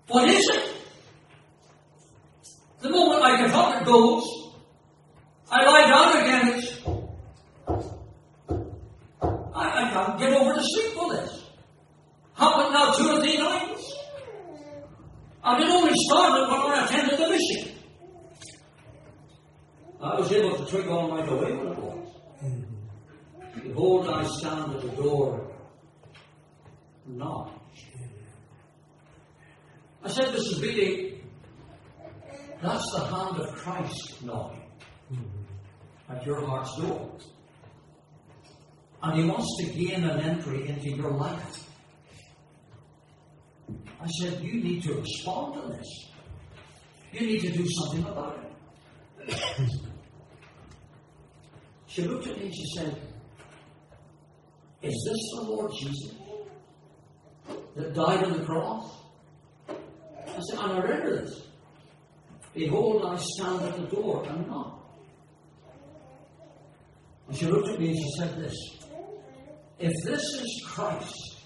What 0.06 0.28
is 0.28 0.48
it? 0.48 0.72
The 2.82 2.90
moment 2.90 3.22
I 3.22 3.36
get 3.40 3.54
up, 3.54 3.80
it 3.80 3.86
goes. 3.86 4.24
I 5.48 5.64
lie 5.64 5.88
down 5.88 6.22
again, 6.22 6.58
it's. 6.58 6.82
I, 9.54 9.86
I 9.86 9.90
can't 9.92 10.18
get 10.18 10.32
over 10.32 10.54
the 10.54 10.62
sleep 10.62 10.92
for 10.94 11.12
this. 11.12 11.44
Happened 12.34 12.72
now 12.72 12.92
two 12.92 13.08
or 13.08 13.20
three 13.20 13.38
nights. 13.38 13.94
And 15.44 15.62
it 15.62 15.68
only 15.70 15.92
started 16.08 16.48
when 16.50 16.60
I 16.60 16.84
attended 16.86 17.18
the 17.20 17.28
mission. 17.28 17.78
I 20.00 20.18
was 20.18 20.32
able 20.32 20.56
to 20.56 20.66
trick 20.68 20.86
on 20.88 21.12
right 21.12 21.28
away 21.28 21.52
when 21.56 21.68
it 21.68 21.78
was. 21.78 22.08
Behold, 23.62 24.08
I 24.08 24.24
stand 24.24 24.74
at 24.74 24.80
the 24.80 24.88
door. 24.88 25.54
Knock. 27.06 27.52
I 30.02 30.08
said, 30.08 30.34
Mrs. 30.34 30.60
Beatty, 30.60 31.12
that's 32.62 32.92
the 32.92 33.04
hand 33.04 33.38
of 33.38 33.54
Christ 33.56 34.24
knocking 34.24 34.62
at 36.08 36.24
your 36.24 36.46
heart's 36.46 36.76
door. 36.76 37.10
And 39.02 39.18
He 39.18 39.24
to 39.58 39.66
gain 39.66 40.04
an 40.04 40.20
entry 40.20 40.68
into 40.68 40.90
your 40.90 41.10
life. 41.10 41.68
I 44.00 44.06
said, 44.20 44.42
You 44.42 44.62
need 44.62 44.82
to 44.84 44.94
respond 44.94 45.54
to 45.54 45.76
this. 45.76 46.08
You 47.12 47.26
need 47.26 47.40
to 47.42 47.50
do 47.50 47.66
something 47.68 48.04
about 48.04 48.38
it. 49.26 49.38
she 51.86 52.02
looked 52.02 52.26
at 52.26 52.36
me 52.38 52.46
and 52.46 52.54
she 52.54 52.66
said, 52.76 53.00
Is 54.82 55.08
this 55.08 55.30
the 55.34 55.42
Lord 55.42 55.72
Jesus 55.78 56.14
that 57.76 57.94
died 57.94 58.24
on 58.24 58.32
the 58.32 58.44
cross? 58.44 58.98
I 59.68 60.40
said, 60.50 60.58
And 60.58 60.72
I 60.72 60.78
remember 60.78 61.22
this. 61.22 61.42
Behold, 62.54 63.04
I 63.06 63.16
stand 63.16 63.62
at 63.62 63.76
the 63.76 63.96
door 63.96 64.26
and 64.28 64.46
knock. 64.46 64.78
And 67.28 67.36
she 67.36 67.46
looked 67.46 67.68
at 67.68 67.80
me 67.80 67.88
and 67.88 67.96
she 67.96 68.10
said 68.18 68.36
this 68.36 68.81
If 69.82 70.04
this 70.04 70.22
is 70.22 70.64
Christ 70.64 71.40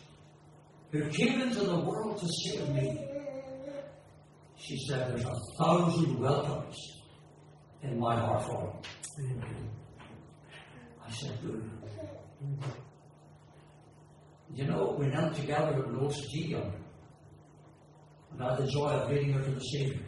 who 0.93 1.09
came 1.09 1.41
into 1.41 1.61
the 1.61 1.81
world 1.81 2.21
to 2.21 2.29
save 2.29 2.69
me, 2.69 3.03
she 4.57 4.77
said, 4.87 5.11
There's 5.11 5.25
a 5.25 5.41
thousand 5.59 6.21
welcomes 6.21 6.77
in 7.83 7.99
my 7.99 8.15
heart 8.15 8.45
for 8.45 8.75
him. 9.23 9.43
I 11.03 11.11
said, 11.13 11.39
Good. 11.41 11.71
You 14.55 14.67
know, 14.67 14.95
we 14.99 15.07
knelt 15.07 15.35
together 15.35 15.83
at 15.83 15.95
Lord's 15.95 16.21
Tea 16.29 16.53
and 16.53 16.73
I 18.39 18.51
had 18.51 18.59
the 18.59 18.71
joy 18.71 18.89
of 18.89 19.11
leading 19.11 19.33
her 19.33 19.43
to 19.43 19.51
the 19.51 19.61
Savior. 19.61 20.03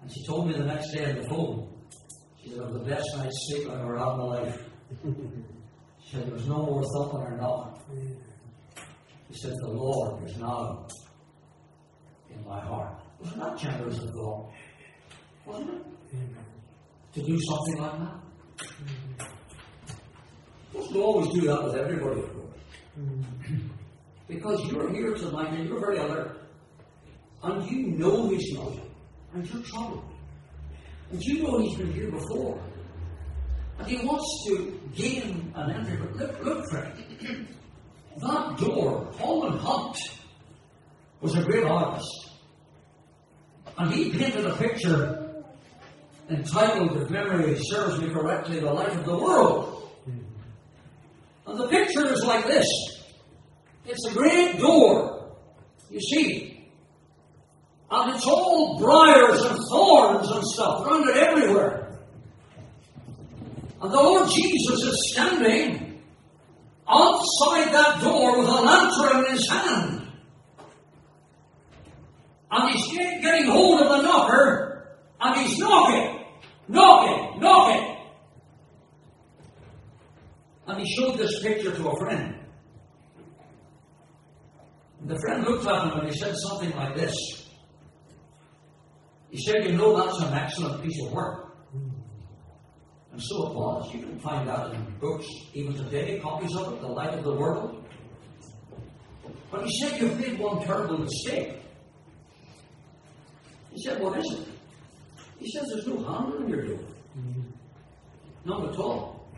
And 0.00 0.10
she 0.10 0.24
told 0.24 0.46
me 0.48 0.54
the 0.54 0.64
next 0.64 0.90
day 0.92 1.04
on 1.04 1.16
the 1.16 1.28
phone, 1.28 1.68
she 2.42 2.48
said, 2.48 2.72
the 2.72 2.78
best 2.78 3.14
night's 3.18 3.46
sleep 3.50 3.68
I've 3.68 3.80
ever 3.80 3.98
had 3.98 4.12
in 4.12 4.18
my 4.18 4.24
life. 4.24 4.58
She 6.12 6.18
said, 6.18 6.26
there 6.26 6.34
was 6.34 6.46
no 6.46 6.56
more 6.56 6.82
thumping 6.92 7.20
or 7.20 7.38
knocking. 7.38 8.16
He 9.30 9.34
said, 9.38 9.54
the 9.62 9.68
Lord 9.68 10.22
is 10.28 10.36
now 10.36 10.86
in 12.30 12.44
my 12.46 12.60
heart. 12.60 13.00
Wasn't 13.18 13.40
that 13.40 13.56
generous 13.56 13.98
of 13.98 14.12
God? 14.12 14.44
Wasn't 15.46 15.70
it? 15.70 15.82
To 17.14 17.22
do 17.22 17.38
something 17.48 17.78
like 17.80 17.98
that? 17.98 19.26
Doesn't 20.74 20.96
always 20.96 21.32
do 21.32 21.40
that 21.46 21.64
with 21.64 21.76
everybody, 21.76 22.20
of 22.20 22.34
course. 22.34 22.58
Because 24.28 24.70
you're 24.70 24.92
here 24.92 25.14
tonight 25.14 25.54
and 25.54 25.66
you're 25.66 25.80
very 25.80 25.96
alert. 25.96 26.42
And 27.42 27.70
you 27.70 27.86
know 27.86 28.28
he's 28.28 28.52
not. 28.52 28.74
And 29.32 29.50
you're 29.50 29.62
troubled. 29.62 30.04
And 31.10 31.22
you 31.22 31.42
know 31.42 31.58
he's 31.60 31.78
been 31.78 31.92
here 31.94 32.10
before. 32.10 32.60
He 33.86 34.04
wants 34.06 34.44
to 34.48 34.80
gain 34.94 35.52
an 35.54 35.70
entry. 35.70 35.96
But 35.96 36.16
look, 36.16 36.44
look, 36.44 36.70
friend. 36.70 37.48
That 38.18 38.58
door, 38.58 39.10
Holman 39.18 39.58
Hunt 39.58 39.96
was 41.20 41.36
a 41.36 41.42
great 41.42 41.64
artist. 41.64 42.30
And 43.78 43.92
he 43.92 44.10
painted 44.10 44.44
a 44.44 44.54
picture 44.56 45.44
entitled, 46.28 47.02
if 47.02 47.10
memory 47.10 47.58
serves 47.58 48.00
me 48.00 48.10
correctly, 48.10 48.60
The 48.60 48.72
Light 48.72 48.96
of 48.96 49.04
the 49.04 49.16
World. 49.16 49.90
And 51.46 51.58
the 51.58 51.68
picture 51.68 52.06
is 52.12 52.24
like 52.24 52.46
this. 52.46 52.66
It's 53.86 54.06
a 54.06 54.12
great 54.12 54.58
door, 54.58 55.34
you 55.90 56.00
see. 56.00 56.70
And 57.90 58.14
it's 58.14 58.26
all 58.26 58.78
briars 58.78 59.42
and 59.42 59.58
thorns 59.70 60.30
and 60.30 60.44
stuff 60.44 60.86
around 60.86 61.08
it 61.08 61.16
everywhere. 61.16 61.81
And 63.82 63.90
the 63.90 63.96
Lord 63.96 64.30
Jesus 64.30 64.84
is 64.84 65.12
standing 65.12 66.00
outside 66.88 67.72
that 67.72 68.00
door 68.00 68.38
with 68.38 68.48
a 68.48 68.62
lantern 68.62 69.26
in 69.26 69.32
his 69.32 69.50
hand. 69.50 70.06
And 72.52 72.70
he's 72.70 72.96
getting 72.96 73.50
hold 73.50 73.80
of 73.80 73.88
the 73.88 74.02
knocker, 74.02 74.88
and 75.20 75.40
he's 75.40 75.58
knocking, 75.58 76.24
knocking, 76.68 77.40
knocking. 77.40 77.96
And 80.68 80.80
he 80.80 80.94
showed 80.94 81.18
this 81.18 81.42
picture 81.42 81.74
to 81.74 81.88
a 81.88 81.98
friend. 81.98 82.36
And 85.00 85.10
the 85.10 85.18
friend 85.18 85.42
looked 85.42 85.66
at 85.66 85.88
him 85.88 85.98
and 85.98 86.08
he 86.08 86.16
said 86.16 86.36
something 86.36 86.70
like 86.76 86.94
this. 86.94 87.16
He 89.30 89.42
said, 89.42 89.64
You 89.64 89.72
know, 89.72 89.96
that's 89.96 90.20
an 90.20 90.34
excellent 90.34 90.84
piece 90.84 91.02
of 91.04 91.12
work. 91.12 91.51
And 93.12 93.22
so 93.22 93.48
it 93.48 93.54
was. 93.54 93.94
You 93.94 94.00
can 94.00 94.18
find 94.20 94.48
that 94.48 94.72
in 94.72 94.84
books, 94.98 95.26
even 95.52 95.74
today, 95.74 96.18
copies 96.18 96.56
of 96.56 96.72
it, 96.72 96.80
The 96.80 96.88
Light 96.88 97.12
of 97.12 97.24
the 97.24 97.34
World. 97.34 97.84
But 99.50 99.66
he 99.66 99.80
said, 99.80 100.00
You've 100.00 100.18
made 100.18 100.38
one 100.38 100.64
terrible 100.64 100.98
mistake. 100.98 101.60
He 103.70 103.82
said, 103.82 104.00
What 104.00 104.18
is 104.18 104.32
it? 104.32 104.48
He 105.38 105.50
says, 105.50 105.68
There's 105.72 105.86
no 105.86 105.96
handle 106.02 106.42
in 106.42 106.48
your 106.48 106.66
door. 106.66 106.84
Mm-hmm. 107.18 107.42
None 108.46 108.68
at 108.70 108.76
all. 108.78 109.28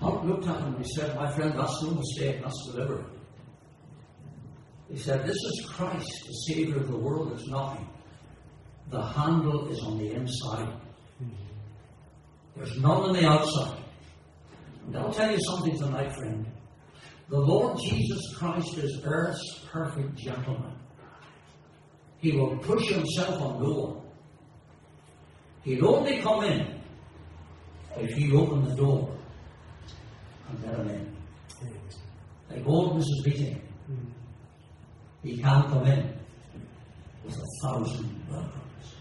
Hunt 0.00 0.26
looked 0.26 0.46
at 0.46 0.60
him 0.60 0.74
and 0.74 0.84
he 0.84 0.92
said, 0.94 1.16
My 1.16 1.30
friend, 1.32 1.52
that's 1.58 1.82
no 1.82 1.90
mistake, 1.90 2.40
that's 2.40 2.70
deliberate. 2.70 3.06
He 4.88 4.98
said, 4.98 5.26
This 5.26 5.36
is 5.36 5.66
Christ, 5.68 6.08
the 6.26 6.54
Savior 6.54 6.76
of 6.76 6.88
the 6.88 6.96
world, 6.96 7.32
that's 7.32 7.48
knocking. 7.48 7.88
The 8.90 9.04
handle 9.04 9.68
is 9.68 9.80
on 9.82 9.98
the 9.98 10.12
inside. 10.12 10.68
Mm-hmm. 11.22 11.49
There's 12.56 12.78
none 12.78 13.02
on 13.02 13.12
the 13.12 13.26
outside. 13.26 13.78
And 14.86 14.96
I'll 14.96 15.12
tell 15.12 15.30
you 15.30 15.38
something 15.40 15.78
tonight, 15.78 16.14
friend. 16.14 16.46
The 17.28 17.38
Lord 17.38 17.78
Jesus 17.78 18.34
Christ 18.36 18.76
is 18.78 19.00
earth's 19.04 19.60
perfect 19.70 20.16
gentleman. 20.16 20.72
He 22.18 22.32
will 22.32 22.56
push 22.58 22.88
himself 22.88 23.40
on 23.40 23.62
no 23.62 23.70
one. 23.70 24.00
He'll 25.62 25.94
only 25.94 26.20
come 26.20 26.44
in 26.44 26.80
if 27.98 28.18
you 28.18 28.40
open 28.40 28.64
the 28.64 28.74
door 28.74 29.16
and 30.48 30.64
let 30.64 30.74
him 30.80 30.88
in. 30.88 31.16
Like 32.50 32.66
old 32.66 32.96
Mrs. 32.96 33.24
Beating. 33.24 33.62
He 35.22 35.38
can't 35.38 35.68
come 35.68 35.86
in 35.86 36.14
with 37.24 37.36
a 37.36 37.46
thousand 37.62 38.24
welcomes. 38.28 38.94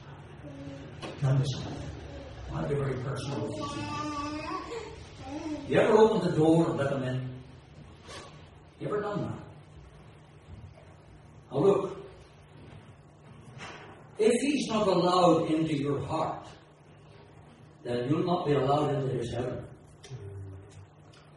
Now 1.22 1.38
listen, 1.38 1.64
I 1.64 1.99
want 2.52 2.68
to 2.68 2.76
be 2.76 2.82
very 2.82 2.96
personal 3.04 3.48
with 3.48 3.58
you. 3.58 3.66
You 5.68 5.80
ever 5.80 5.94
opened 5.98 6.32
the 6.32 6.38
door 6.38 6.70
and 6.70 6.78
let 6.78 6.90
them 6.90 7.04
in? 7.04 7.30
You 8.80 8.88
ever 8.88 9.02
done 9.02 9.22
that? 9.22 9.40
Now 11.52 11.60
look, 11.60 11.98
if 14.18 14.34
he's 14.42 14.68
not 14.68 14.88
allowed 14.88 15.50
into 15.52 15.76
your 15.76 16.06
heart, 16.06 16.48
then 17.84 18.10
you'll 18.10 18.26
not 18.26 18.46
be 18.46 18.54
allowed 18.54 18.96
into 18.96 19.16
his 19.16 19.32
heaven. 19.32 19.64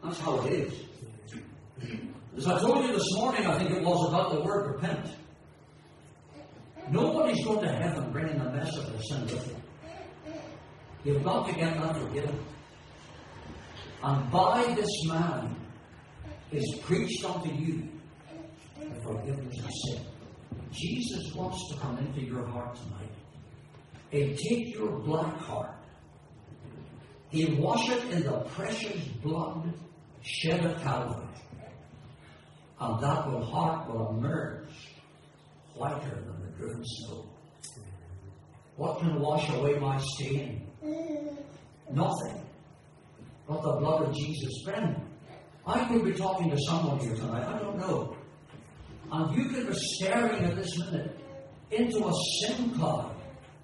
That's 0.03 0.19
how 0.19 0.41
it 0.45 0.53
is. 0.53 0.73
As 2.37 2.47
I 2.47 2.59
told 2.59 2.85
you 2.85 2.93
this 2.93 3.13
morning, 3.15 3.45
I 3.45 3.57
think 3.59 3.71
it 3.71 3.83
was 3.83 4.09
about 4.09 4.33
the 4.33 4.41
word 4.41 4.75
repent. 4.75 5.07
Nobody's 6.89 7.45
going 7.45 7.61
to 7.61 7.71
heaven 7.71 8.11
bringing 8.11 8.39
a 8.41 8.51
mess 8.51 8.75
of 8.77 8.91
their 8.91 9.01
sin 9.01 9.21
with 9.21 9.45
them. 9.47 9.61
You've 11.03 11.23
got 11.23 11.47
to 11.47 11.53
get 11.53 11.79
that 11.81 11.97
forgiven. 11.97 12.39
And 14.03 14.31
by 14.31 14.73
this 14.75 15.05
man 15.07 15.55
is 16.51 16.79
preached 16.81 17.25
unto 17.25 17.49
you 17.53 17.89
the 18.79 19.01
forgiveness 19.01 19.57
of 19.59 19.71
sin. 19.87 20.05
Jesus 20.71 21.33
wants 21.35 21.69
to 21.69 21.79
come 21.79 21.97
into 21.97 22.21
your 22.21 22.45
heart 22.47 22.75
tonight 22.75 23.11
and 24.11 24.37
take 24.37 24.73
your 24.73 24.99
black 24.99 25.37
heart. 25.37 25.75
He'll 27.29 27.59
wash 27.61 27.89
it 27.89 28.03
in 28.11 28.23
the 28.23 28.39
precious 28.55 29.03
blood 29.23 29.73
shed 30.21 30.65
at 30.65 30.81
Calvary. 30.81 31.27
And 32.79 33.03
that 33.03 33.27
will 33.27 33.45
heart 33.45 33.89
will 33.89 34.09
emerge 34.09 34.69
whiter 35.75 36.09
than 36.09 36.41
the 36.41 36.57
driven 36.57 36.83
snow. 36.85 37.25
What 38.75 38.99
can 38.99 39.19
wash 39.19 39.49
away 39.49 39.79
my 39.79 39.99
stain? 39.99 40.67
Nothing 40.83 42.41
but 43.47 43.61
the 43.61 43.73
blood 43.79 44.07
of 44.07 44.15
Jesus. 44.15 44.63
Friend, 44.65 44.95
I 45.65 45.85
could 45.85 46.03
be 46.03 46.13
talking 46.13 46.49
to 46.49 46.57
someone 46.67 46.99
here 46.99 47.15
tonight, 47.15 47.47
I 47.47 47.59
don't 47.59 47.77
know. 47.77 48.15
And 49.11 49.35
you 49.37 49.49
could 49.49 49.67
be 49.67 49.73
staring 49.75 50.43
at 50.43 50.55
this 50.55 50.77
minute 50.79 51.17
into 51.71 52.05
a 52.07 52.13
sin 52.41 52.71
cloud 52.71 53.15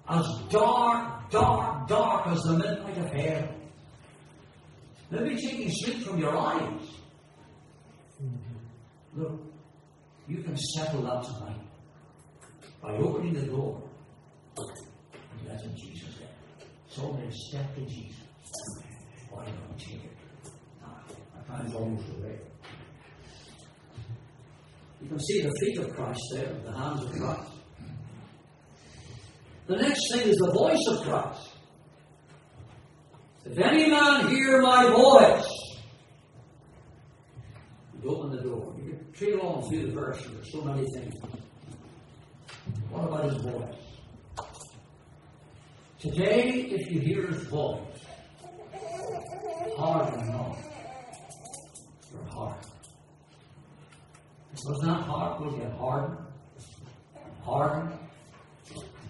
as 0.07 0.25
dark, 0.49 1.29
dark, 1.29 1.87
dark 1.87 2.27
as 2.27 2.41
the 2.43 2.57
midnight 2.57 2.97
of 2.97 3.11
hell. 3.11 3.49
Maybe 5.11 5.35
taking 5.35 5.71
sleep 5.71 6.03
from 6.03 6.19
your 6.19 6.37
eyes. 6.37 6.87
Look, 9.15 9.41
you 10.27 10.43
can 10.43 10.55
settle 10.55 11.01
that 11.01 11.23
tonight 11.23 11.61
by 12.81 12.95
opening 12.97 13.33
the 13.33 13.47
door 13.47 13.81
and 14.57 15.47
letting 15.47 15.75
Jesus 15.75 16.08
So 16.89 17.13
many 17.13 17.31
step 17.31 17.75
to 17.75 17.81
Jesus. 17.85 18.17
My 19.31 19.45
time's 21.47 21.73
almost 21.75 22.09
away. 22.09 22.39
You 25.01 25.07
can 25.07 25.19
see 25.19 25.41
the 25.41 25.51
feet 25.61 25.77
of 25.79 25.95
Christ 25.95 26.19
there, 26.33 26.53
the 26.65 26.71
hands 26.71 27.03
of 27.03 27.11
Christ. 27.11 27.51
The 29.67 29.75
next 29.75 30.11
thing 30.11 30.27
is 30.27 30.35
the 30.37 30.51
voice 30.51 30.87
of 30.87 31.01
Christ. 31.03 31.49
If 33.45 33.57
any 33.59 33.89
man 33.89 34.27
hear 34.29 34.61
my 34.61 34.89
voice, 34.89 35.47
you 38.01 38.09
open 38.09 38.31
the 38.35 38.41
door. 38.41 38.75
You 38.83 38.93
can 38.93 39.11
trail 39.13 39.39
on 39.41 39.69
through 39.69 39.87
the 39.87 39.93
verse, 39.93 40.21
there's 40.25 40.51
so 40.51 40.61
many 40.61 40.85
things. 40.95 41.13
What 42.89 43.05
about 43.05 43.31
his 43.31 43.41
voice? 43.43 43.88
Today, 45.99 46.61
if 46.71 46.89
you 46.89 47.01
hear 47.01 47.27
his 47.27 47.43
voice, 47.47 47.81
harden 49.75 50.27
not 50.31 50.57
your 52.13 52.23
heart. 52.31 52.65
Because 54.51 54.79
that 54.85 55.01
heart 55.01 55.41
will 55.41 55.57
get 55.57 55.73
harder, 55.73 56.17
harder, 57.43 57.91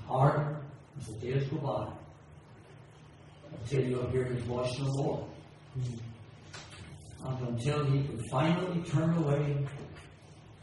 harder 0.08 0.62
as 1.00 1.06
the 1.06 1.14
days 1.20 1.48
go 1.50 1.58
by. 1.58 1.94
Until 3.54 3.86
you'll 3.88 4.10
hear 4.10 4.24
his 4.24 4.44
voice 4.46 4.76
no 4.80 4.88
more. 4.96 5.28
Hmm. 5.76 7.28
And 7.28 7.50
until 7.50 7.86
he 7.86 8.04
can 8.04 8.20
finally 8.32 8.82
turn 8.82 9.16
away, 9.16 9.64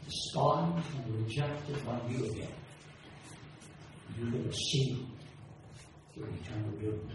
despise 0.05 0.83
and 1.05 1.25
rejected 1.25 1.85
by 1.85 2.01
you 2.09 2.25
again. 2.25 2.51
You 4.19 4.25
will 4.29 4.43
receive 4.43 5.16
your 6.17 6.27
eternal 6.29 6.71
doom. 6.79 7.09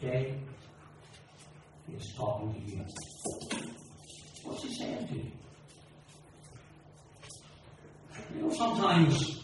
Today, 0.00 0.38
he 1.86 1.94
is 1.94 2.14
talking 2.16 2.54
to 2.54 2.60
you. 2.60 2.84
What's 4.44 4.62
he 4.62 4.74
saying 4.74 5.08
to 5.08 5.14
you? 5.14 5.32
You 8.34 8.42
know, 8.42 8.50
sometimes 8.54 9.42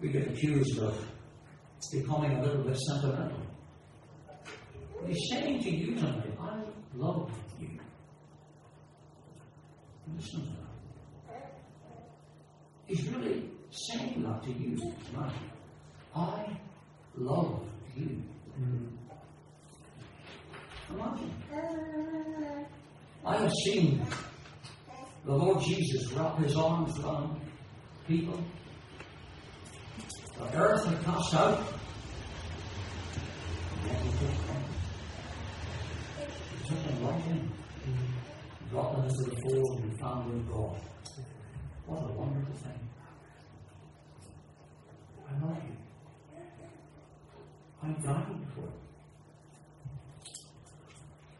we 0.00 0.08
get 0.08 0.28
accused 0.28 0.78
of 0.78 1.06
becoming 1.92 2.32
a 2.38 2.42
little 2.42 2.64
bit 2.64 2.76
sentimental. 2.76 3.40
He's 5.06 5.30
saying 5.30 5.62
to 5.62 5.70
you 5.70 5.94
tonight, 5.94 6.26
I 6.40 6.62
love 6.94 7.30
you. 7.58 7.68
Listen 10.14 10.40
to 10.40 10.46
that. 11.28 11.52
He's 12.86 13.08
really 13.08 13.50
saying 13.70 14.22
that 14.22 14.42
to 14.42 14.52
you 14.52 14.76
tonight. 15.06 15.32
I 16.14 16.60
love 17.16 17.62
you. 17.96 18.22
Imagine. 20.90 21.34
I 23.24 23.36
have 23.36 23.52
seen 23.64 24.02
the 25.24 25.32
Lord 25.32 25.60
Jesus 25.62 26.12
wrap 26.12 26.38
his 26.38 26.56
arms 26.56 26.98
around 27.00 27.40
people. 28.08 28.40
The 30.38 30.58
earth 30.58 30.86
had 30.86 31.04
cast 31.04 31.34
out. 31.34 31.62
Yet 33.86 33.96
he 34.00 34.10
took 34.10 34.46
them. 34.46 34.64
He 36.18 36.68
took 36.68 36.84
them 36.84 37.06
right 37.06 37.26
in. 37.26 37.52
Brought 38.70 38.96
them 38.96 39.04
into 39.04 39.30
the 39.30 39.36
fold 39.42 39.80
and 39.82 40.00
found 40.00 40.32
in 40.32 40.46
God. 40.46 40.80
What 41.86 42.02
a 42.02 42.12
wonderful 42.14 42.54
thing. 42.54 42.88
I 45.28 45.46
love 45.46 45.62
I'm 47.82 47.94
dying 47.94 48.46
for 48.54 48.60
it. 48.60 48.72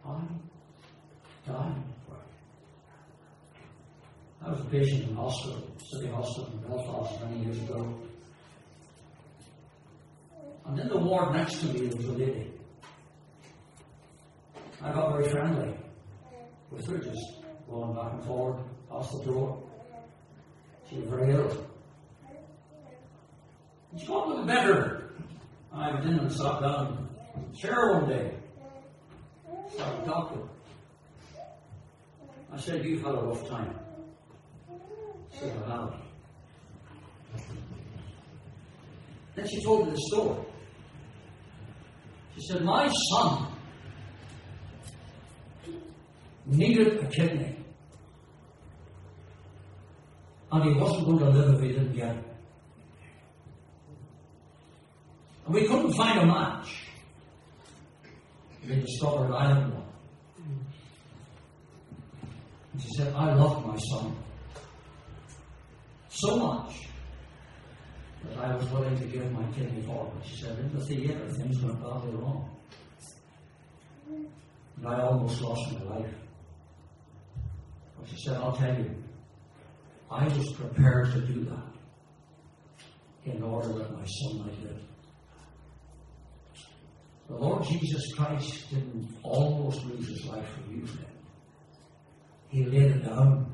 I'm 0.07 0.41
dying 1.47 1.85
for 2.07 2.15
it. 2.15 2.29
I 4.43 4.51
was 4.51 4.61
a 4.61 4.65
patient 4.65 5.09
in 5.11 5.17
hospital, 5.17 5.71
city 5.93 6.09
hospital 6.09 6.51
in 6.53 6.59
Belfast 6.69 7.21
many 7.25 7.45
years 7.45 7.59
ago. 7.59 7.95
And 10.67 10.79
in 10.79 10.89
the 10.89 10.99
ward 10.99 11.35
next 11.35 11.61
to 11.61 11.67
me 11.67 11.89
was 11.89 12.05
a 12.07 12.13
lady. 12.13 12.51
I 14.83 14.93
got 14.93 15.13
very 15.13 15.29
friendly 15.29 15.75
with 16.71 16.87
her, 16.87 16.99
just 16.99 17.43
going 17.69 17.95
back 17.95 18.13
and 18.15 18.25
forward 18.25 18.65
past 18.91 19.13
the 19.13 19.25
door. 19.25 19.63
She 20.89 20.97
was 20.97 21.09
very 21.11 21.33
ill. 21.35 21.67
And 23.93 24.01
she 24.01 24.07
got 24.07 24.27
a 24.27 24.29
little 24.31 24.47
better. 24.47 25.10
I 25.73 25.95
went 25.95 26.05
in 26.07 26.19
and 26.19 26.33
sat 26.33 26.61
down 26.61 27.09
in 27.35 27.53
the 27.53 27.57
chair 27.57 27.93
one 27.93 28.09
day. 28.09 28.35
Started 29.73 30.05
talking. 30.05 30.49
I 32.53 32.57
said, 32.59 32.85
You've 32.85 33.03
had 33.03 33.15
a 33.15 33.19
rough 33.19 33.49
time. 33.49 33.79
She 35.33 35.39
said, 35.41 35.63
I 35.67 35.71
have. 35.71 35.95
Then 39.37 39.49
she 39.49 39.63
told 39.63 39.87
me 39.87 39.93
the 39.93 40.01
story. 40.09 40.45
She 42.35 42.47
said, 42.49 42.65
My 42.65 42.91
son 43.11 43.47
needed 46.47 46.99
a 46.99 47.07
kidney. 47.07 47.57
And 50.53 50.65
he 50.65 50.81
wasn't 50.81 51.07
going 51.07 51.19
to 51.21 51.31
live 51.31 51.55
if 51.55 51.61
he 51.61 51.69
didn't 51.69 51.93
get 51.95 52.17
it. 52.17 52.30
And 55.51 55.61
we 55.61 55.67
couldn't 55.67 55.95
find 55.95 56.21
a 56.21 56.27
match. 56.27 56.85
We 58.69 58.77
discovered 58.77 59.35
I 59.35 59.49
had 59.49 59.75
one. 59.75 59.83
And 62.73 62.81
she 62.81 62.89
said, 62.97 63.13
I 63.15 63.35
love 63.35 63.67
my 63.67 63.77
son 63.77 64.17
so 66.09 66.37
much 66.37 66.87
that 68.23 68.39
I 68.39 68.55
was 68.55 68.65
willing 68.71 68.97
to 68.97 69.05
give 69.07 69.33
my 69.33 69.43
kidney 69.51 69.83
for 69.83 70.05
him. 70.05 70.23
She 70.25 70.41
said, 70.41 70.57
in 70.57 70.73
the 70.73 70.85
theatre, 70.85 71.29
things 71.33 71.61
went 71.61 71.81
badly 71.81 72.13
wrong. 72.13 72.49
And 74.07 74.87
I 74.87 75.01
almost 75.01 75.41
lost 75.41 75.63
my 75.73 75.97
life. 75.97 76.15
But 77.99 78.09
she 78.09 78.17
said, 78.25 78.37
I'll 78.37 78.57
tell 78.57 78.79
you, 78.79 78.95
I 80.13 80.29
was 80.29 80.53
prepared 80.53 81.13
to 81.15 81.21
do 81.23 81.45
that 81.47 81.75
in 83.25 83.43
order 83.43 83.73
that 83.73 83.93
my 83.93 84.05
son 84.05 84.47
might 84.47 84.63
live. 84.63 84.90
The 87.31 87.37
Lord 87.37 87.63
Jesus 87.63 88.13
Christ 88.15 88.71
didn't 88.71 89.09
almost 89.23 89.85
lose 89.85 90.09
his 90.09 90.27
life 90.27 90.47
for 90.49 90.73
you, 90.73 90.85
friend. 90.85 91.07
He 92.49 92.65
laid 92.65 92.91
it 92.91 93.05
down 93.05 93.47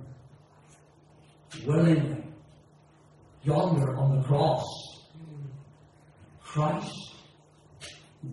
willingly 1.67 2.25
yonder 3.43 3.97
on 3.99 4.17
the 4.17 4.23
cross. 4.27 4.65
Christ 6.41 7.15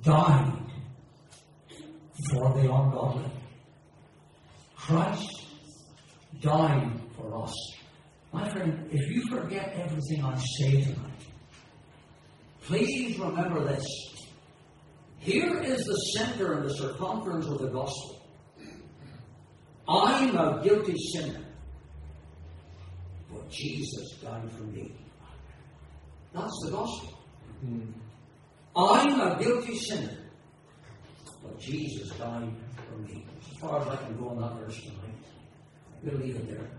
died 0.01 0.53
for 2.31 2.53
the 2.53 2.73
ungodly. 2.73 3.29
Christ 4.77 5.45
died 6.39 7.01
for 7.17 7.43
us. 7.43 7.53
My 8.31 8.49
friend, 8.49 8.87
if 8.91 9.11
you 9.11 9.23
forget 9.29 9.73
everything 9.75 10.23
I 10.23 10.37
say 10.57 10.83
tonight, 10.83 11.25
please 12.61 13.19
remember 13.19 13.65
this. 13.65 14.12
Here 15.23 15.61
is 15.61 15.85
the 15.85 15.95
center 16.17 16.53
and 16.53 16.65
the 16.65 16.73
circumference 16.73 17.47
of 17.47 17.59
the 17.59 17.69
gospel. 17.69 18.27
I'm 19.87 20.35
a 20.35 20.61
guilty 20.61 20.95
sinner, 21.13 21.45
but 23.31 23.49
Jesus 23.49 24.17
died 24.21 24.51
for 24.51 24.63
me. 24.63 24.93
That's 26.33 26.59
the 26.65 26.71
gospel. 26.71 27.19
I'm 28.75 29.21
a 29.21 29.41
guilty 29.41 29.77
sinner, 29.77 30.17
but 31.41 31.57
Jesus 31.57 32.09
died 32.17 32.51
for 32.89 32.97
me. 32.97 33.25
As 33.49 33.57
far 33.59 33.81
as 33.81 33.87
I 33.87 33.95
can 33.95 34.17
go 34.17 34.29
on 34.29 34.41
that 34.41 34.55
verse 34.59 34.81
tonight, 34.81 35.23
we'll 36.03 36.17
leave 36.17 36.35
it 36.35 36.49
there. 36.49 36.69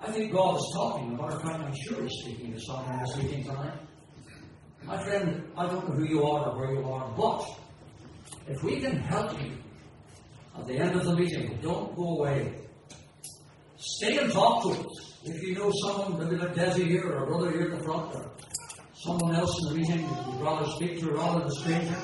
I 0.00 0.10
think 0.10 0.32
God 0.32 0.56
is 0.56 0.72
talking. 0.74 1.16
Matter 1.16 1.36
of 1.36 1.44
I'm 1.44 1.74
sure 1.86 2.02
He's 2.02 2.22
speaking 2.22 2.52
to 2.54 2.60
someone 2.60 2.98
this 2.98 3.18
evening 3.18 3.44
tonight. 3.44 3.78
My 4.84 5.02
friend, 5.04 5.44
I 5.56 5.66
don't 5.66 5.88
know 5.88 5.94
who 5.94 6.04
you 6.04 6.24
are 6.24 6.50
or 6.50 6.58
where 6.58 6.72
you 6.72 6.84
are, 6.90 7.08
but 7.16 7.44
if 8.48 8.62
we 8.62 8.80
can 8.80 8.98
help 8.98 9.40
you 9.40 9.52
at 10.58 10.66
the 10.66 10.74
end 10.74 10.96
of 10.96 11.04
the 11.04 11.14
meeting, 11.14 11.58
don't 11.62 11.94
go 11.94 12.18
away. 12.18 12.54
Stay 13.76 14.18
and 14.18 14.32
talk 14.32 14.64
to 14.64 14.70
us. 14.70 15.18
If 15.24 15.40
you 15.42 15.54
know 15.54 15.72
someone, 15.84 16.24
maybe 16.24 16.36
like 16.36 16.54
Desi 16.54 16.86
here 16.86 17.06
or 17.06 17.24
a 17.24 17.26
brother 17.26 17.52
here 17.52 17.72
at 17.72 17.78
the 17.78 17.84
front 17.84 18.12
or 18.14 18.30
someone 18.94 19.36
else 19.36 19.56
in 19.62 19.72
the 19.72 19.80
meeting 19.80 20.00
you'd 20.00 20.40
rather 20.40 20.68
speak 20.72 20.98
to 21.00 21.12
rather 21.12 21.40
than 21.40 21.48
a 21.48 21.52
stranger, 21.52 21.96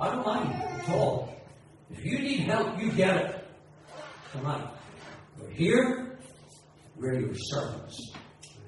I 0.00 0.14
don't 0.14 0.26
mind 0.26 0.54
at 0.54 0.88
all. 0.88 1.34
If 1.90 2.04
you 2.04 2.18
need 2.18 2.40
help, 2.40 2.80
you 2.80 2.90
get 2.92 3.16
it 3.16 3.44
tonight. 4.32 4.68
But 5.38 5.50
here, 5.50 6.18
we're 6.96 7.20
your 7.20 7.34
servants. 7.34 8.10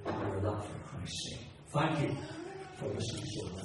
We're 0.05 0.41
that 0.41 0.65
for 0.65 0.79
Christ's 0.91 1.31
sake. 1.31 1.47
Thank 1.73 2.03
you 2.03 2.17
for 2.79 2.87
listening 2.95 3.25
so 3.27 3.45
much. 3.51 3.59